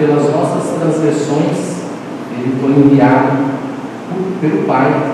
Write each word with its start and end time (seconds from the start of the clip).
pelas 0.00 0.32
nossas 0.32 0.78
transgressões, 0.78 1.76
ele 2.32 2.56
foi 2.58 2.70
enviado 2.70 3.36
por, 4.08 4.40
pelo 4.40 4.62
Pai 4.64 5.12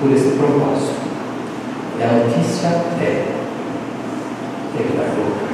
por 0.00 0.12
esse 0.12 0.36
propósito. 0.36 1.00
E 1.98 2.02
a 2.02 2.08
notícia 2.08 2.68
é: 3.00 3.26
ele 4.78 4.96
vai 4.96 5.06
voltar. 5.16 5.52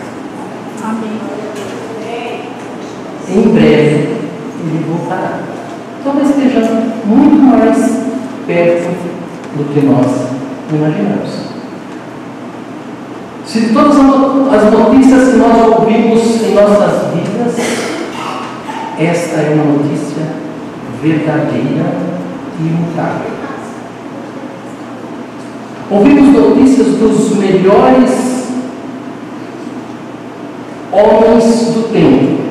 Amém. 0.85 1.21
Em 3.31 3.53
breve 3.53 4.19
ele 4.61 4.85
voltará. 4.89 5.41
Talvez 6.03 6.31
esteja 6.31 6.61
muito 7.05 7.41
mais 7.41 7.79
perto 8.47 8.89
do 9.57 9.73
que 9.73 9.87
nós 9.87 10.07
imaginamos. 10.73 11.49
Se 13.45 13.73
todas 13.73 13.97
as 13.97 14.73
notícias 14.73 15.29
que 15.31 15.37
nós 15.37 15.79
ouvimos 15.79 16.43
em 16.43 16.55
nossas 16.55 17.15
vidas, 17.15 17.88
esta 18.99 19.37
é 19.37 19.55
uma 19.55 19.65
notícia 19.65 20.23
verdadeira 21.01 21.85
e 22.61 22.67
imutável. 22.67 23.39
Ouvimos 25.91 26.35
notícias 26.35 26.87
dos 26.99 27.37
melhores 27.39 28.49
homens 30.93 31.45
do 31.75 31.93
tempo. 31.93 32.49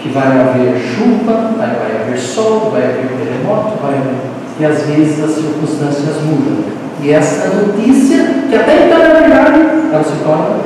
Que 0.00 0.10
vai 0.10 0.26
haver 0.26 0.78
chuva, 0.78 1.54
vai, 1.56 1.74
vai 1.74 2.02
haver 2.02 2.18
sol, 2.18 2.70
vai 2.70 2.84
haver 2.84 3.08
terremoto, 3.08 3.78
vai 3.82 3.94
haver. 3.94 4.14
E 4.60 4.64
às 4.64 4.82
vezes 4.82 5.24
as 5.24 5.30
circunstâncias 5.30 6.22
mudam. 6.22 6.64
E 7.02 7.10
essa 7.10 7.48
notícia, 7.48 8.44
que 8.48 8.54
até 8.54 8.86
então 8.86 9.02
é 9.02 9.20
verdade, 9.20 9.60
ela 9.92 10.04
se 10.04 10.22
torna 10.22 10.56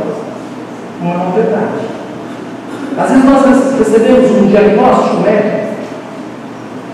uma 1.00 1.30
verdade. 1.30 2.01
Às 2.96 3.10
vezes 3.10 3.24
nós 3.24 3.78
recebemos 3.78 4.30
um 4.30 4.46
diagnóstico 4.46 5.22
médico, 5.22 5.76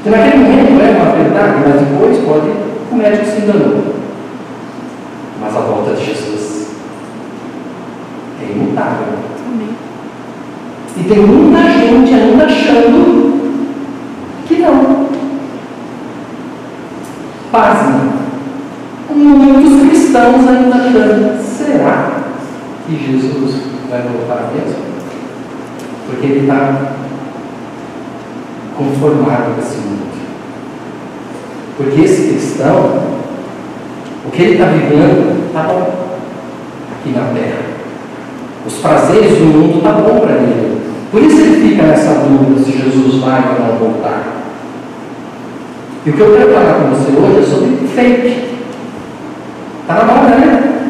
que 0.03 0.11
naquele 0.11 0.45
momento 0.45 0.83
é 0.83 1.03
uma 1.03 1.13
verdade, 1.13 1.55
mas 1.67 1.81
depois 1.81 2.19
pode 2.19 2.69
o 2.91 2.97
médico 2.97 3.27
se 3.27 3.43
enganou. 3.43 3.95
Mas 5.41 5.57
a 5.57 5.61
volta 5.61 5.95
de 5.95 6.05
Jesus 6.05 6.69
é 8.41 8.53
imutável. 8.53 9.07
Amém. 9.47 9.71
E 10.97 11.05
tem 11.05 11.19
muita 11.19 11.71
gente 11.71 12.15
ainda 12.15 12.45
achando 12.45 13.39
que 14.47 14.57
não. 14.57 15.09
Pasme. 17.53 18.19
Muitos 19.11 19.89
cristãos 19.89 20.47
ainda 20.47 20.77
achando, 20.77 21.43
será 21.43 22.11
que 22.87 22.97
Jesus 22.97 23.63
vai 23.91 24.03
voltar 24.03 24.51
mesmo? 24.55 24.88
Porque 26.19 26.33
ele 26.33 26.41
está 26.41 26.95
conformado 28.77 29.55
com 29.55 29.61
esse 29.61 29.77
mundo. 29.77 30.09
Porque 31.77 32.01
esse 32.01 32.29
cristão, 32.31 33.03
o 34.27 34.31
que 34.33 34.43
ele 34.43 34.53
está 34.55 34.65
vivendo, 34.65 35.47
está 35.47 35.63
bom 35.63 36.09
aqui 36.93 37.11
na 37.11 37.33
terra. 37.33 37.63
Os 38.67 38.75
prazeres 38.79 39.39
do 39.39 39.45
mundo 39.45 39.77
estão 39.77 39.95
tá 39.95 40.01
bom 40.01 40.19
para 40.19 40.35
ele. 40.35 40.81
Por 41.13 41.23
isso 41.23 41.41
ele 41.41 41.69
fica 41.69 41.85
nessa 41.85 42.15
dúvida 42.15 42.65
se 42.65 42.73
Jesus 42.73 43.23
vai 43.23 43.41
ou 43.41 43.65
não 43.65 43.79
voltar. 43.79 44.43
E 46.05 46.11
o 46.11 46.13
que 46.13 46.21
eu 46.21 46.37
quero 46.37 46.53
falar 46.53 46.81
com 46.81 46.97
você 46.97 47.13
hoje 47.17 47.39
é 47.39 47.55
sobre 47.55 47.87
fake. 47.95 48.59
Está 49.83 49.95
na 49.95 50.05
moda, 50.05 50.35
né? 50.35 50.83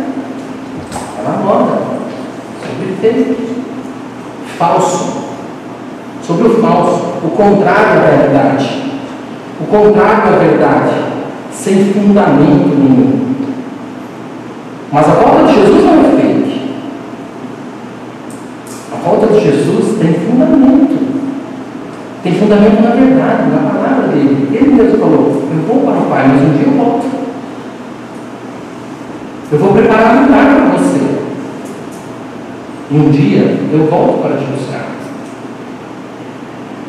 Está 1.19 1.31
na 1.31 1.37
moda. 1.37 1.81
Sobre 2.63 2.95
fake. 3.03 3.59
Falso. 4.59 5.18
Sobre 6.29 6.47
o 6.47 6.61
falso. 6.61 7.25
O 7.25 7.31
contrário 7.31 8.03
da 8.03 8.17
verdade. 8.17 8.83
O 9.63 9.65
contrário 9.65 10.31
da 10.31 10.39
verdade. 10.39 10.95
Sem 11.51 11.87
fundamento 11.87 12.69
nenhum. 12.69 13.35
Mas 14.93 15.09
a 15.09 15.13
volta 15.13 15.45
de 15.45 15.55
Jesus 15.55 15.85
não 15.87 16.01
é 16.01 16.21
fake. 16.21 16.61
A 18.93 19.09
volta 19.09 19.27
de 19.29 19.41
Jesus 19.41 19.99
tem 19.99 20.13
fundamento. 20.13 20.99
Tem 22.23 22.35
fundamento 22.35 22.83
na 22.83 22.91
verdade, 22.91 23.51
na 23.51 23.71
palavra 23.71 24.09
dele. 24.09 24.51
Ele 24.53 24.75
mesmo 24.75 24.99
falou: 24.99 25.45
Eu 25.51 25.63
vou 25.67 25.81
para 25.81 25.99
o 25.99 26.11
Pai, 26.11 26.29
mas 26.29 26.43
um 26.43 26.59
dia 26.59 26.67
eu 26.67 26.85
volto. 26.85 27.07
Eu 29.51 29.59
vou 29.59 29.73
preparar 29.73 30.15
um 30.15 30.27
lugar 30.27 30.45
para 30.45 30.77
você. 30.77 31.01
E 32.91 32.97
um 32.99 33.11
dia 33.11 33.59
eu 33.73 33.87
volto 33.87 34.21
para 34.21 34.37
te 34.37 34.45
buscar. 34.45 34.78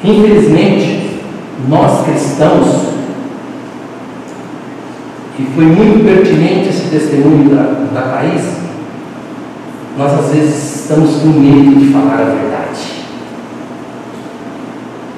Infelizmente, 0.03 1.19
nós 1.67 2.05
cristãos, 2.05 2.89
e 5.37 5.43
foi 5.55 5.65
muito 5.65 6.03
pertinente 6.05 6.69
esse 6.69 6.89
testemunho 6.89 7.49
da, 7.49 7.85
da 7.93 8.01
Thaís, 8.13 8.43
nós 9.97 10.13
às 10.13 10.33
vezes 10.33 10.81
estamos 10.81 11.15
com 11.17 11.27
medo 11.27 11.79
de 11.79 11.91
falar 11.91 12.13
a 12.13 12.35
verdade. 12.35 12.99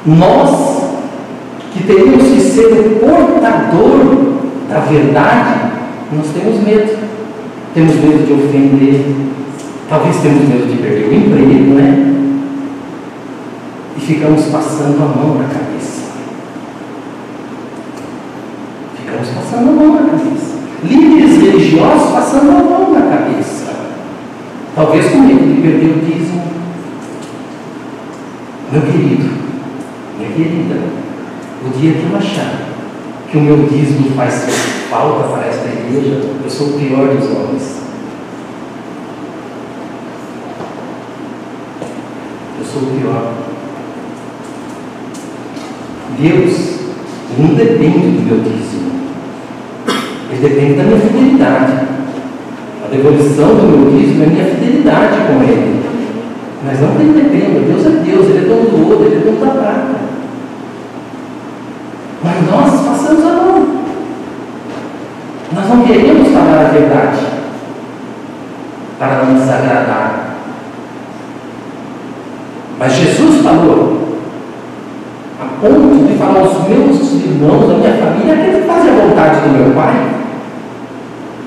Nós, 0.05 0.83
que 1.73 1.83
teríamos 1.83 2.23
que 2.23 2.41
ser 2.41 2.65
o 2.65 2.99
portador 2.99 4.33
da 4.67 4.79
verdade, 4.79 5.71
nós 6.11 6.27
temos 6.33 6.59
medo. 6.63 7.11
Temos 7.73 7.95
medo 7.95 8.25
de 8.25 8.33
ofender, 8.33 9.15
talvez 9.87 10.17
temos 10.17 10.45
medo 10.49 10.69
de 10.69 10.77
perder 10.77 11.07
o 11.07 11.13
emprego, 11.13 11.73
né? 11.73 12.10
E 14.01 14.05
ficamos 14.05 14.45
passando 14.45 15.03
a 15.03 15.05
mão 15.05 15.35
na 15.35 15.47
cabeça. 15.47 16.01
Ficamos 18.95 19.29
passando 19.29 19.69
a 19.69 19.73
mão 19.73 19.93
na 19.93 20.09
cabeça. 20.09 20.57
Líderes 20.83 21.37
religiosos 21.37 22.11
passando 22.11 22.49
a 22.49 22.63
mão 22.63 22.91
na 22.91 23.01
cabeça. 23.01 23.73
Talvez 24.75 25.11
com 25.11 25.19
medo 25.19 25.55
de 25.55 25.61
perder 25.61 25.97
o 25.97 26.05
dízimo. 26.05 26.41
Meu 28.71 28.81
querido, 28.81 29.29
minha 30.17 30.31
querida, 30.31 30.79
o 31.63 31.77
dia 31.77 31.93
que 31.93 32.09
eu 32.09 32.17
achar 32.17 32.69
que 33.29 33.37
o 33.37 33.41
meu 33.41 33.67
dízimo 33.67 34.15
faz 34.15 34.45
falta 34.89 35.27
para 35.27 35.47
esta 35.47 35.67
igreja, 35.67 36.21
eu 36.43 36.49
sou 36.49 36.67
o 36.67 36.79
pior 36.79 37.07
dos 37.07 37.29
homens. 37.29 37.81
Eu 42.59 42.65
sou 42.65 42.81
o 42.81 42.97
pior. 42.97 43.50
Deus 46.19 46.79
não 47.37 47.55
depende 47.55 48.07
do 48.07 48.21
meu 48.25 48.39
dízimo. 48.39 48.91
Ele 50.31 50.49
depende 50.49 50.73
da 50.73 50.83
minha 50.83 50.99
fidelidade. 50.99 51.73
A 52.83 52.87
devolução 52.89 53.55
do 53.55 53.77
meu 53.77 53.91
dízimo 53.91 54.23
é 54.23 54.27
minha 54.27 54.45
fidelidade 54.45 55.17
com 55.27 55.43
Ele. 55.43 55.83
Mas 56.65 56.79
não 56.79 56.95
que 56.95 57.01
Ele. 57.01 57.65
Deus 57.67 57.85
é 57.85 57.89
Deus, 57.89 58.29
Ele 58.29 58.37
é 58.37 58.47
dono 58.47 58.69
do 58.69 58.89
ouro, 58.89 59.05
Ele 59.05 59.15
é 59.15 59.19
dono 59.19 59.45
da 59.45 59.51
prata. 59.51 60.01
Mas 62.23 62.35
nós 62.49 62.85
passamos 62.85 63.25
a 63.25 63.29
mão. 63.29 63.67
Nós 65.53 65.69
não 65.69 65.83
queremos 65.83 66.29
falar 66.29 66.67
a 66.67 66.71
verdade 66.71 67.19
para 68.99 69.25
não 69.25 69.33
desagradar. 69.33 70.37
Mas 72.77 72.93
Jesus 72.93 73.43
falou, 73.43 74.00
a 75.41 75.45
ponto 75.59 76.07
de 76.07 76.13
falar 76.17 76.39
aos 76.39 76.69
meus 76.69 77.01
irmãos, 77.13 77.71
a 77.71 77.73
minha 77.73 77.93
família, 77.93 78.33
aqueles 78.33 78.61
que 78.61 78.67
fazem 78.67 78.91
a 78.91 79.07
vontade 79.07 79.41
do 79.41 79.49
meu 79.49 79.73
Pai. 79.73 79.95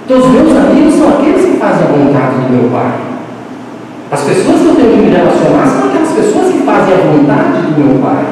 Então, 0.04 0.18
os 0.18 0.28
meus 0.28 0.56
amigos 0.56 0.94
são 0.94 1.08
aqueles 1.10 1.44
que 1.44 1.56
fazem 1.58 1.86
a 1.86 1.92
vontade 1.92 2.34
do 2.34 2.52
meu 2.52 2.70
Pai. 2.70 2.92
As 4.10 4.20
pessoas 4.22 4.60
que 4.60 4.66
eu 4.66 4.74
tenho 4.74 4.90
que 4.90 4.98
me 4.98 5.10
relacionar 5.10 5.66
são 5.68 5.88
aquelas 5.88 6.10
pessoas 6.10 6.52
que 6.52 6.58
fazem 6.66 6.94
a 6.94 7.12
vontade 7.12 7.62
do 7.62 7.80
meu 7.80 8.02
Pai. 8.02 8.24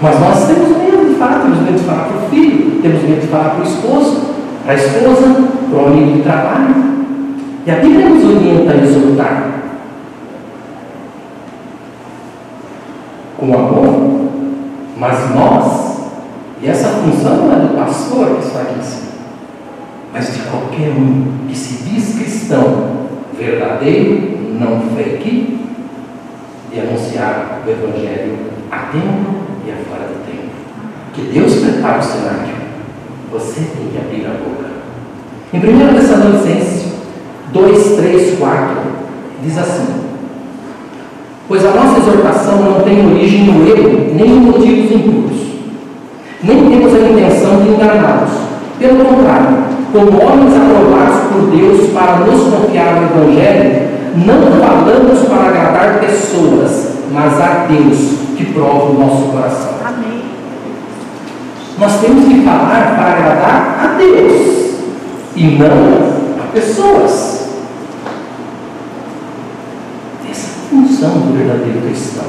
Mas 0.00 0.20
nós 0.20 0.46
temos 0.46 0.78
medo 0.78 1.08
de 1.10 1.14
falar, 1.16 1.40
temos 1.40 1.58
medo 1.60 1.78
de 1.78 1.84
falar 1.84 2.04
para 2.04 2.16
o 2.16 2.30
filho, 2.30 2.80
temos 2.80 3.02
medo 3.02 3.20
de 3.20 3.26
falar 3.26 3.50
para 3.50 3.60
o 3.60 3.68
esposo, 3.68 4.20
para 4.64 4.72
a 4.72 4.76
esposa, 4.76 5.48
para 5.70 5.78
o 5.78 5.86
amigo 5.86 6.12
de 6.16 6.22
trabalho. 6.22 6.74
E 7.66 7.70
a 7.70 7.74
Bíblia 7.74 8.08
nos 8.08 8.24
orienta 8.24 8.72
a 8.72 8.76
exortar. 8.76 9.59
Mas 14.96 15.34
nós, 15.34 16.10
e 16.62 16.68
essa 16.68 16.88
função 16.88 17.36
não 17.36 17.52
é 17.52 17.60
do 17.60 17.74
pastor 17.74 18.36
que 18.36 18.46
está 18.46 18.60
aqui 18.60 18.78
em 18.78 18.82
cima, 18.82 19.12
mas 20.12 20.32
de 20.34 20.40
qualquer 20.40 20.90
um 20.90 21.46
que 21.48 21.56
se 21.56 21.84
diz 21.84 22.18
cristão 22.18 23.08
verdadeiro, 23.38 24.58
não 24.60 24.82
fake, 24.94 25.58
de 26.70 26.80
anunciar 26.80 27.62
o 27.66 27.70
Evangelho 27.70 28.36
a 28.70 28.78
tempo 28.92 29.34
e 29.66 29.70
a 29.70 29.76
fora 29.88 30.06
do 30.08 30.26
tempo. 30.26 30.50
Que 31.14 31.22
Deus 31.22 31.54
prepara 31.56 31.98
o 31.98 32.02
cenário. 32.02 32.54
Você 33.32 33.60
tem 33.60 33.88
que 33.88 33.98
abrir 33.98 34.26
a 34.26 34.34
boca. 34.34 34.68
Em 35.52 35.58
1 35.58 35.94
Tessalonicenses 35.94 36.92
2, 37.52 37.96
3, 37.96 38.38
4, 38.38 38.76
diz 39.42 39.58
assim: 39.58 40.09
Pois 41.50 41.66
a 41.66 41.70
nossa 41.70 41.98
exortação 41.98 42.58
não 42.58 42.80
tem 42.82 43.04
origem 43.04 43.46
no 43.46 43.66
erro, 43.66 44.14
nem 44.14 44.36
em 44.36 44.40
motivos 44.40 44.92
impuros. 44.92 45.36
Nem 46.44 46.70
temos 46.70 46.94
a 46.94 47.08
intenção 47.08 47.60
de 47.62 47.70
enganá-los. 47.70 48.30
Pelo 48.78 49.04
contrário, 49.04 49.64
como 49.92 50.22
homens 50.22 50.54
aprovados 50.54 51.26
por 51.32 51.50
Deus 51.50 51.90
para 51.90 52.18
nos 52.18 52.54
confiar 52.54 53.00
no 53.00 53.24
Evangelho, 53.24 53.88
não 54.14 54.60
falamos 54.60 55.28
para 55.28 55.48
agradar 55.48 55.98
pessoas, 55.98 56.90
mas 57.12 57.40
a 57.40 57.66
Deus 57.68 57.98
que 58.36 58.44
prova 58.54 58.92
o 58.92 59.00
nosso 59.00 59.32
coração. 59.32 59.74
Amém. 59.84 60.22
Nós 61.80 62.00
temos 62.00 62.26
que 62.26 62.44
falar 62.44 62.94
para 62.96 63.10
agradar 63.10 63.80
a 63.82 63.96
Deus 63.98 64.76
e 65.34 65.58
não 65.58 66.44
a 66.44 66.52
pessoas. 66.52 67.48
Essa 70.30 70.46
é 70.46 70.76
a 70.76 70.79
função 70.90 71.10
do 71.20 71.38
verdadeiro 71.38 71.80
cristão. 71.86 72.24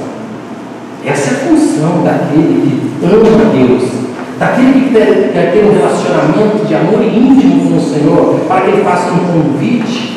Essa 1.04 1.32
é 1.32 1.34
a 1.34 1.40
função 1.48 2.04
daquele 2.04 2.62
que 2.62 3.06
ama 3.06 3.52
Deus, 3.52 3.92
daquele 4.38 4.74
que 4.74 4.94
quer 4.94 5.52
ter 5.52 5.66
um 5.66 5.74
relacionamento 5.74 6.66
de 6.68 6.76
amor 6.76 7.02
íntimo 7.02 7.70
com 7.70 7.78
o 7.78 7.82
Senhor, 7.82 8.40
para 8.48 8.62
que 8.62 8.72
ele 8.72 8.84
faça 8.84 9.12
um 9.12 9.20
convite 9.20 10.12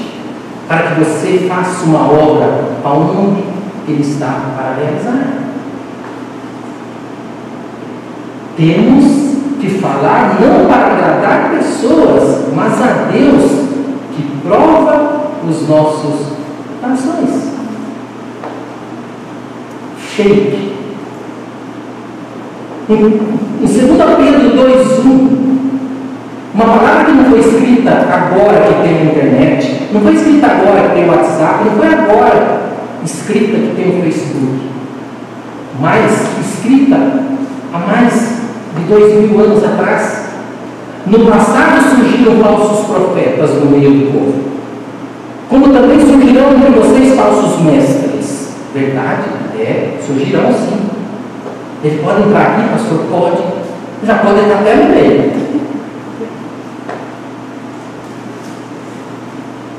para 0.69 0.79
que 0.79 1.01
você 1.01 1.47
faça 1.49 1.85
uma 1.85 2.11
obra 2.11 2.65
aonde 2.83 3.43
ele 3.87 4.01
está 4.01 4.53
para 4.57 4.77
realizar. 4.77 5.41
Temos 8.57 9.05
que 9.61 9.79
falar 9.79 10.39
não 10.41 10.67
para 10.67 10.87
agradar 10.87 11.51
pessoas, 11.51 12.47
mas 12.55 12.81
a 12.81 13.11
Deus 13.13 13.51
que 14.15 14.23
prova 14.47 15.33
os 15.47 15.69
nossos 15.69 16.35
corações. 16.81 17.54
Fake. 20.17 20.73
Em, 22.89 22.95
em 22.95 23.09
2 23.61 23.73
Pedro 24.17 24.57
2,1 24.57 25.45
uma 26.55 26.67
palavra 26.67 27.05
que 27.07 27.13
não 27.13 27.25
foi 27.25 27.41
escrita 27.41 27.91
agora 27.91 28.61
que 28.61 28.83
tem 28.83 28.97
a 28.97 29.05
internet, 29.07 29.89
não 29.93 30.01
foi 30.03 30.15
escrita 30.15 30.47
agora 30.47 30.89
que 30.89 30.95
tem 30.95 31.05
o 31.05 31.09
WhatsApp, 31.09 31.65
não 31.65 31.73
foi 31.73 31.89
agora 31.89 32.61
escrita 33.05 33.57
que 33.57 33.75
tem 33.75 33.89
o 33.89 34.03
Facebook, 34.03 34.61
mas 35.81 36.13
escrita 36.41 36.97
há 37.73 37.79
mais 37.79 38.13
de 38.77 38.85
dois 38.89 39.15
mil 39.15 39.41
anos 39.41 39.65
atrás. 39.65 40.27
No 41.07 41.27
passado 41.27 41.97
surgiram 41.97 42.41
falsos 42.41 42.87
profetas 42.87 43.51
no 43.55 43.73
meio 43.73 43.91
do 43.91 44.13
povo, 44.13 44.45
como 45.51 45.69
também 45.71 45.99
surgirão 45.99 46.53
entre 46.55 46.71
vocês 46.71 47.17
falsos 47.17 47.61
mestres. 47.63 48.55
Verdade? 48.73 49.44
É, 49.59 49.99
surgirão 50.05 50.53
sim. 50.53 50.81
Ele 51.85 52.03
pode 52.03 52.23
entrar 52.23 52.43
aqui, 52.43 52.69
pastor? 52.71 52.99
Pode. 53.11 53.43
Já 54.07 54.19
pode 54.19 54.41
entrar 54.41 54.61
até 54.61 54.75
no 54.75 54.89
meio. 54.91 55.33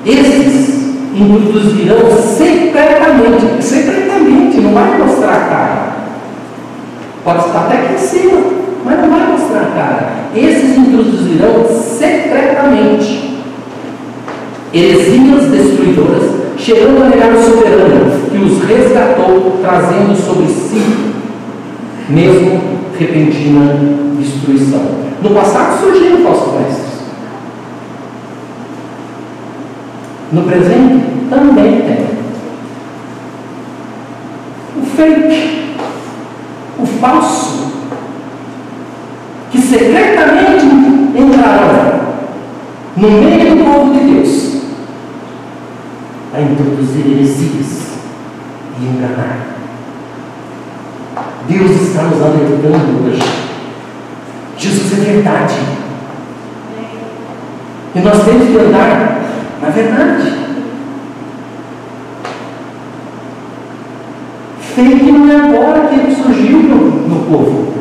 Esses 0.05 0.75
introduzirão 1.15 2.11
secretamente, 2.21 3.63
secretamente, 3.63 4.57
não 4.61 4.73
vai 4.73 4.97
mostrar 4.97 5.33
a 5.33 5.39
cara. 5.39 5.95
Pode 7.23 7.47
estar 7.47 7.59
até 7.61 7.77
aqui 7.77 7.93
em 7.93 7.97
cima, 7.97 8.41
mas 8.83 8.99
não 8.99 9.09
vai 9.09 9.27
mostrar 9.27 9.61
a 9.61 9.65
cara. 9.65 10.13
Esses 10.35 10.77
introduzirão 10.77 11.65
secretamente 11.65 13.35
heresias 14.71 15.45
destruidoras, 15.45 16.44
chegando 16.57 17.03
a 17.03 17.09
negar 17.09 17.31
o 17.31 17.43
soberano 17.43 18.29
que 18.29 18.37
os 18.37 18.63
resgatou, 18.63 19.59
trazendo 19.61 20.15
sobre 20.15 20.47
si 20.47 20.81
mesmo 22.09 22.61
repentina 22.97 23.77
destruição. 24.19 25.05
No 25.21 25.29
passado 25.31 25.79
surgiram 25.79 26.23
falsos 26.23 26.53
mestres. 26.59 26.85
No 30.31 30.43
presente 30.43 31.05
também 31.29 31.81
tem. 31.81 32.15
O 34.77 34.85
fake, 34.85 35.75
o 36.79 36.85
falso, 36.85 37.71
que 39.51 39.61
secretamente 39.61 40.65
entrarão 41.15 42.05
no 42.97 43.11
meio 43.11 43.55
do 43.55 43.63
povo 43.63 43.93
de 43.93 43.99
Deus 43.99 44.54
a 46.35 46.41
introduzir 46.41 47.07
heresias 47.07 47.95
e 48.79 48.85
enganar. 48.85 49.55
Deus 51.47 51.71
está 51.71 52.03
nos 52.03 52.21
alertando 52.21 53.07
hoje. 53.07 53.21
Jesus 54.57 54.93
é 54.93 55.11
verdade. 55.11 55.55
E 57.95 57.99
nós 57.99 58.25
temos 58.25 58.47
que 58.47 58.57
andar 58.57 59.21
na 59.61 59.69
verdade. 59.69 60.33
Fake 64.75 65.11
não 65.11 65.31
é 65.31 65.35
agora 65.35 65.87
que 65.87 65.95
ele 65.95 66.15
surgiu 66.15 66.57
no, 66.63 67.07
no 67.07 67.25
povo. 67.25 67.73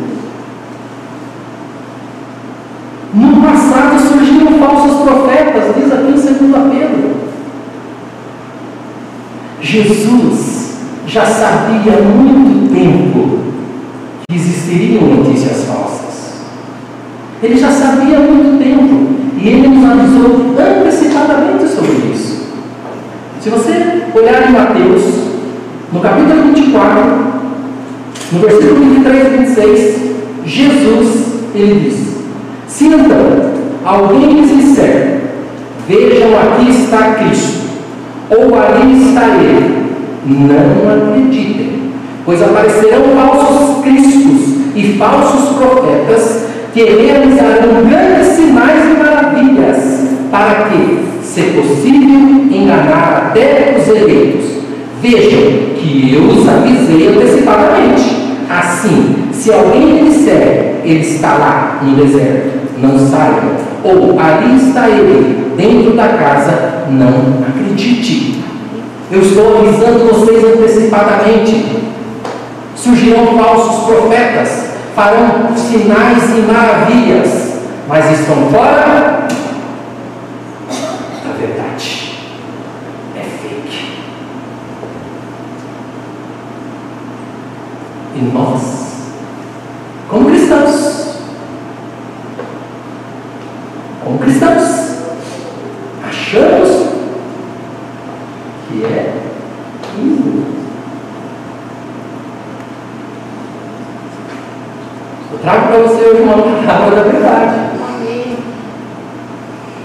No 3.14 3.43
passado 3.43 3.99
surgiram 4.00 4.59
falsos 4.59 5.02
profetas, 5.02 5.75
diz 5.76 5.93
aqui 5.93 6.09
em 6.09 6.12
2 6.12 6.25
Pedro. 6.73 7.14
Jesus 9.83 10.75
já 11.04 11.26
sabia 11.26 11.95
há 11.95 12.02
muito 12.02 12.73
tempo 12.73 13.38
que 14.28 14.37
existiriam 14.37 15.02
notícias 15.02 15.64
falsas. 15.64 16.35
Ele 17.43 17.59
já 17.59 17.71
sabia 17.71 18.19
há 18.19 18.21
muito 18.21 18.62
tempo. 18.62 19.14
E 19.37 19.49
ele 19.49 19.66
nos 19.66 19.90
avisou 19.90 20.54
antecipadamente 20.59 21.69
sobre 21.69 22.12
isso. 22.14 22.45
Se 23.40 23.50
você 23.50 24.04
olhar 24.14 24.49
em 24.49 24.52
Mateus, 24.52 25.02
no 25.93 26.00
capítulo 26.00 26.54
24, 26.54 27.04
no 28.33 28.38
versículo 28.38 28.76
23 28.76 29.26
e 29.26 29.37
26, 29.38 30.00
Jesus, 30.47 31.26
ele 31.54 31.81
diz: 31.81 32.16
Se 32.69 32.87
então 32.87 33.52
alguém 33.85 34.40
lhes 34.40 34.57
disser, 34.57 35.21
vejam 35.87 36.28
aqui 36.38 36.71
está 36.71 37.14
Cristo, 37.14 37.63
ou 38.31 38.54
ali 38.59 39.09
está 39.09 39.26
Ele, 39.28 39.85
não 40.26 41.11
acreditem, 41.11 41.93
pois 42.25 42.43
aparecerão 42.43 43.02
falsos 43.14 43.85
cristos 43.85 44.54
e 44.75 44.95
falsos 44.99 45.57
profetas 45.57 46.47
que 46.73 46.83
realizarão 46.83 47.85
grandes 47.88 48.33
sinais 48.35 48.85
e 48.90 48.99
maravilhas, 48.99 50.09
para 50.31 50.64
que, 50.69 50.99
se 51.23 51.43
possível, 51.43 52.47
enganar 52.50 53.28
até 53.28 53.76
os 53.78 53.88
eleitos. 53.88 54.45
Vejam 55.00 55.75
que 55.76 56.14
eu 56.14 56.23
os 56.25 56.49
avisei 56.49 57.09
antecipadamente. 57.09 58.25
Assim, 58.49 59.28
se 59.33 59.52
alguém 59.52 59.99
lhe 59.99 60.11
disser, 60.11 60.81
ele 60.85 61.00
está 61.00 61.35
lá 61.35 61.81
no 61.83 61.95
deserto, 61.97 62.53
não 62.85 62.99
saiam, 62.99 63.57
ou 63.83 64.19
ali 64.19 64.57
está 64.57 64.88
ele, 64.88 65.55
dentro 65.57 65.97
da 65.97 66.09
casa, 66.09 66.85
não 66.91 67.45
acredite. 67.49 68.43
Eu 69.11 69.21
estou 69.21 69.59
avisando 69.59 70.12
vocês 70.12 70.45
antecipadamente. 70.45 71.85
Surgirão 72.75 73.38
falsos 73.38 73.85
profetas, 73.87 74.75
farão 74.95 75.57
sinais 75.57 76.23
e 76.37 76.43
maravilhas, 76.43 77.55
mas 77.88 78.21
estão 78.21 78.50
fora 78.50 79.26
da 81.25 81.33
verdade. 81.38 82.19
É 83.17 83.23
fake. 83.23 83.93
E 88.17 88.31
nós, 88.33 88.62
como 90.09 90.26
cristãos, 90.26 91.19
como 94.05 94.19
cristãos, 94.19 94.99
achamos 96.07 96.88
que 98.69 98.85
é 98.85 99.15
isso. 99.99 100.55
trago 105.45 105.67
para 105.67 105.76
você 105.76 106.02
hoje 106.05 106.23
uma 106.23 106.37
palavra 106.43 106.84
da 106.95 107.03
verdade. 107.03 107.75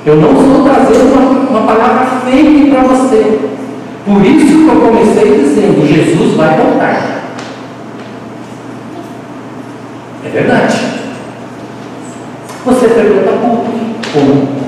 Eu 0.05 0.15
não 0.15 0.31
estou 0.31 0.63
trazendo 0.63 1.13
uma, 1.13 1.49
uma 1.49 1.67
palavra 1.67 2.05
fake 2.21 2.71
para 2.71 2.81
você. 2.83 3.49
Por 4.05 4.25
isso 4.25 4.45
que 4.45 4.67
eu 4.67 4.81
comecei 4.81 5.39
dizendo: 5.39 5.87
Jesus 5.87 6.35
vai 6.35 6.57
voltar. 6.57 7.21
É 10.25 10.29
verdade. 10.29 10.77
Você 12.65 12.87
pergunta 12.87 13.31
culto. 13.39 13.79
Como? 14.13 14.59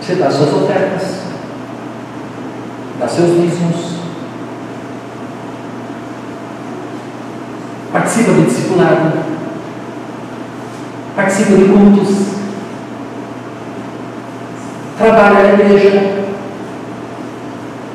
Você 0.00 0.16
dá 0.16 0.28
suas 0.28 0.52
ofertas, 0.52 1.20
dá 2.98 3.06
seus 3.06 3.40
dízimos, 3.40 3.98
participa 7.92 8.32
do 8.32 8.44
discipulado, 8.44 9.12
participa 11.42 11.56
de 11.56 11.64
cultos, 11.64 12.16
trabalha 14.98 15.34
na 15.34 15.52
igreja. 15.54 16.22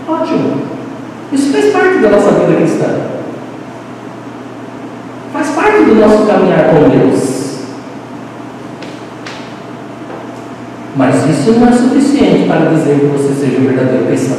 Ótimo. 0.07 0.61
Isso 1.31 1.51
faz 1.51 1.71
parte 1.71 1.99
da 1.99 2.09
nossa 2.09 2.31
vida 2.31 2.55
cristã. 2.57 2.87
Faz 5.33 5.49
parte 5.49 5.83
do 5.83 5.95
nosso 5.95 6.25
caminhar 6.25 6.69
com 6.69 6.89
Deus. 6.89 7.37
Mas 10.95 11.15
isso 11.29 11.51
não 11.59 11.67
é 11.67 11.71
suficiente 11.71 12.47
para 12.47 12.71
dizer 12.71 12.99
que 12.99 13.05
você 13.05 13.33
seja 13.33 13.59
um 13.59 13.65
verdadeiro 13.65 14.07
cristão. 14.07 14.37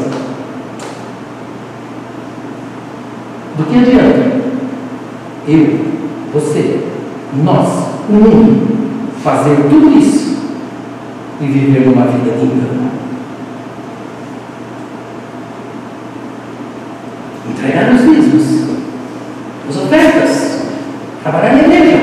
Do 3.57 3.65
que 3.65 3.79
adianta 3.79 4.39
eu, 5.47 5.79
você, 6.33 6.81
nós, 7.43 7.69
o 8.09 8.13
mundo, 8.13 8.78
fazer 9.29 9.57
tudo 9.69 9.99
isso 9.99 10.39
e 11.41 11.45
viver 11.45 11.87
uma 11.87 12.07
vida 12.07 12.31
engano? 12.31 12.91
Entregar 17.51 17.93
os 17.93 18.01
dízimos, 18.01 18.69
as 19.69 19.77
ofertas, 19.77 20.63
trabalhar 21.23 21.53
na 21.53 21.63
igreja, 21.65 21.99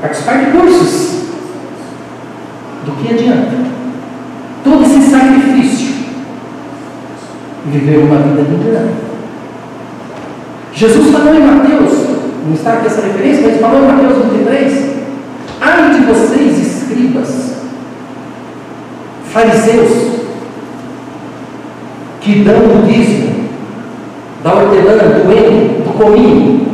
participar 0.00 0.38
de 0.38 0.50
cursos. 0.50 1.14
Do 2.84 2.92
que 2.92 3.14
adianta? 3.14 3.56
Todo 4.64 4.84
esse 4.84 5.10
sacrifício 5.10 5.94
e 7.66 7.70
viver 7.70 7.98
uma 7.98 8.16
vida 8.16 8.40
engano. 8.40 8.94
Jesus 10.72 11.12
falou 11.12 11.34
em 11.34 11.40
Mateus 11.40 12.04
não 12.46 12.52
está 12.52 12.74
aqui 12.74 12.88
essa 12.88 13.00
referência, 13.00 13.48
mas 13.48 13.60
falou 13.60 13.84
em 13.84 13.86
Mateus 13.86 14.22
23. 14.30 14.94
Ai 15.60 15.94
de 15.94 16.00
vocês, 16.00 16.63
escribas, 17.14 17.54
fariseus, 19.32 20.14
que 22.20 22.42
dão 22.42 22.56
o 22.56 22.82
dízimo, 22.86 23.48
da 24.42 24.54
hortelã, 24.54 24.96
do 24.96 25.32
eno, 25.32 25.84
do 25.84 25.98
cominho, 25.98 26.66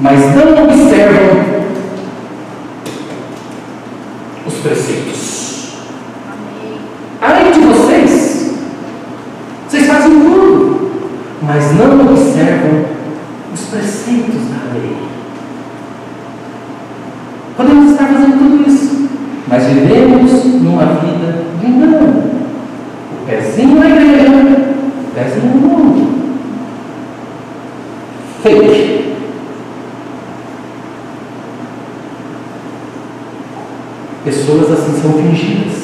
mas 0.00 0.20
não 0.34 0.64
observam 0.64 1.60
os 4.46 4.54
preceitos. 4.54 5.74
Ai 7.20 7.52
de 7.52 7.60
vocês, 7.60 8.54
vocês 9.68 9.86
fazem 9.86 10.20
tudo, 10.20 10.90
mas 11.42 11.72
não 11.74 12.00
observam 12.00 12.84
os 13.52 13.60
preceitos 13.62 14.42
da 14.50 14.72
lei. 14.72 15.10
Podemos 17.60 17.92
estar 17.92 18.06
fazendo 18.06 18.38
tudo 18.38 18.66
isso, 18.66 19.08
mas 19.50 19.64
vivemos 19.64 20.44
numa 20.62 20.84
vida 20.84 21.44
engano. 21.60 22.30
O 23.12 23.26
pezinho 23.26 23.80
na 23.80 23.88
igreja, 23.88 24.30
o 24.30 25.14
pezinho 25.14 25.54
no 25.54 25.68
mundo. 25.68 26.20
Fake. 28.44 29.16
Pessoas 34.24 34.70
assim 34.70 35.00
são 35.00 35.12
fingidas. 35.14 35.80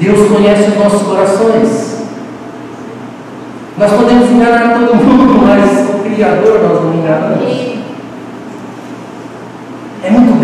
Deus 0.00 0.28
conhece 0.28 0.70
os 0.70 0.78
nossos 0.78 1.02
corações. 1.02 2.02
Nós 3.76 3.92
podemos 3.92 4.30
enganar 4.30 4.78
todo 4.78 4.96
mundo, 4.96 5.42
mas 5.46 5.90
o 5.90 5.98
Criador 5.98 6.62
nós 6.62 6.82
não 6.82 6.94
enganamos. 6.94 7.71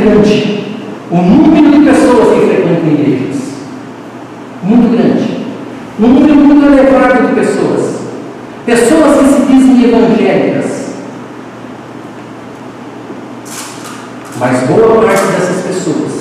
Grande 0.09 0.65
o 1.11 1.17
número 1.17 1.71
de 1.71 1.91
pessoas 1.91 2.35
que 2.35 2.47
frequentam 2.47 2.93
igrejas. 2.93 3.43
Muito 4.63 4.97
grande. 4.97 5.47
Um 6.01 6.09
número 6.09 6.35
muito 6.35 6.67
elevado 6.67 7.29
de 7.29 7.35
pessoas. 7.35 7.97
Pessoas 8.65 9.19
que 9.19 9.35
se 9.35 9.53
dizem 9.53 9.85
evangélicas. 9.85 10.89
Mas 14.39 14.67
boa 14.69 15.03
parte 15.05 15.27
dessas 15.27 15.65
pessoas, 15.67 16.13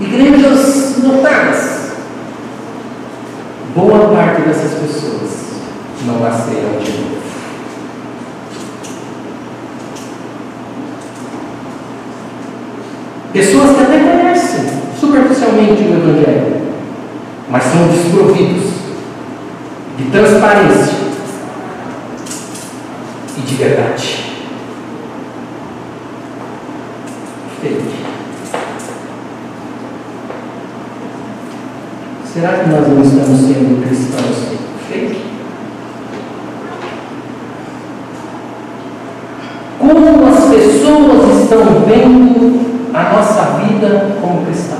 igrejas 0.00 0.98
notadas, 1.02 1.90
boa 3.74 4.14
parte 4.14 4.42
dessas 4.42 4.72
pessoas 4.74 5.30
não 6.06 6.20
nasceram 6.20 6.78
de 6.80 6.92
novo. 6.92 7.18
Pessoas 13.32 13.76
que 13.76 13.82
até 13.82 13.98
conhecem 13.98 14.64
superficialmente 14.98 15.82
o 15.82 15.94
Evangelho, 15.94 16.62
mas 17.50 17.62
são 17.62 17.86
desprovidos 17.88 18.72
de 19.98 20.04
transparência 20.10 20.94
e 23.36 23.40
de 23.42 23.54
verdade. 23.54 24.24
Fake. 27.60 27.98
Será 32.32 32.52
que 32.58 32.70
nós 32.70 32.88
não 32.88 33.02
estamos 33.02 33.40
sendo 33.40 33.86
cristãos 33.86 34.58
fake? 34.88 35.28
como 39.78 40.26
as 40.26 40.44
pessoas 40.88 41.42
estão 41.42 41.64
vendo 41.86 42.60
a 42.94 43.02
nossa 43.12 43.58
vida 43.58 44.16
como 44.20 44.44
cristão. 44.46 44.78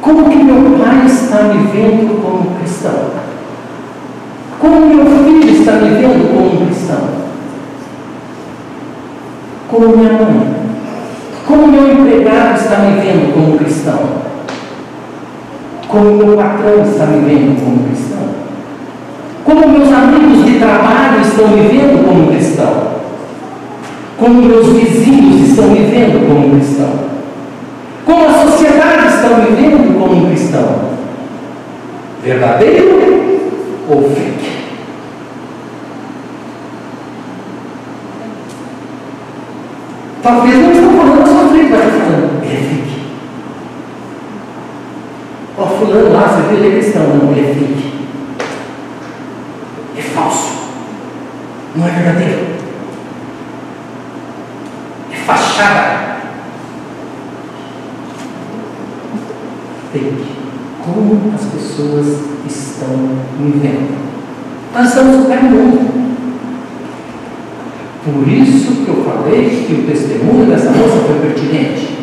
Como 0.00 0.30
que 0.30 0.36
meu 0.36 0.78
pai 0.78 1.06
está 1.06 1.42
me 1.42 1.66
vendo 1.66 2.22
como 2.22 2.58
cristão? 2.58 3.10
Como 4.58 4.80
meu 4.86 5.04
filho 5.04 5.50
está 5.50 5.72
me 5.72 5.90
vendo 5.90 6.34
como 6.34 6.66
cristão? 6.66 7.08
Como 9.70 9.96
minha 9.96 10.12
mãe? 10.12 10.54
Como 11.46 11.66
meu 11.66 11.92
empregado 11.92 12.58
está 12.58 12.78
me 12.78 13.00
vendo 13.00 13.34
como 13.34 13.58
cristão? 13.58 13.98
Como 15.86 16.12
meu 16.12 16.36
patrão 16.36 16.82
está 16.82 17.06
me 17.06 17.20
vendo 17.26 17.62
como 17.62 17.84
cristão? 17.84 18.18
Como 19.44 19.68
meus 19.68 19.92
amigos 19.92 20.17
trabalho 20.68 21.20
estão 21.22 21.48
me 21.48 21.68
vendo 21.68 22.04
como 22.04 22.28
cristão? 22.28 22.98
Como 24.18 24.42
meus 24.42 24.66
vizinhos 24.68 25.48
estão 25.48 25.68
me 25.70 25.86
vendo 25.86 26.28
como 26.28 26.56
cristão? 26.56 27.08
Como 28.04 28.28
a 28.28 28.32
sociedade 28.32 29.06
está 29.08 29.28
me 29.38 29.56
vendo 29.56 29.98
como 29.98 30.26
cristão? 30.26 30.90
Verdadeiro 32.22 33.40
ou 33.88 34.02
fake? 34.10 34.58
Talvez 40.22 40.58
não 40.58 40.72
estou 40.72 40.90
falando 40.90 41.26
sua 41.26 41.48
frente, 41.48 41.70
mas 41.70 41.86
estou 41.86 42.00
falando, 42.00 42.42
é 42.42 42.56
fake. 42.56 43.02
Ó, 45.56 45.66
fulano 45.66 46.12
lá, 46.12 46.28
você 46.28 46.48
viu, 46.48 46.64
ele 46.64 46.76
é 46.76 46.80
cristão, 46.80 47.02
não, 47.02 47.32
ele 47.32 47.40
é 47.40 47.54
fake 47.54 47.98
falso. 50.18 50.48
Não 51.76 51.77
é 51.88 52.02
verdadeiro. 52.02 52.46
É 55.12 55.16
fachada. 55.16 56.18
Fake. 59.92 60.38
Como 60.84 61.32
as 61.34 61.44
pessoas 61.46 62.06
estão 62.46 62.96
me 63.38 63.52
vendo. 63.60 63.98
Nós 64.74 64.88
estamos 64.88 65.28
no 65.28 65.28
mundo. 65.28 65.98
Por 68.04 68.28
isso 68.28 68.84
que 68.84 68.88
eu 68.88 69.04
falei 69.04 69.64
que 69.66 69.74
o 69.74 69.86
testemunho 69.86 70.46
dessa 70.46 70.70
moça 70.70 71.04
foi 71.06 71.18
pertinente. 71.20 71.98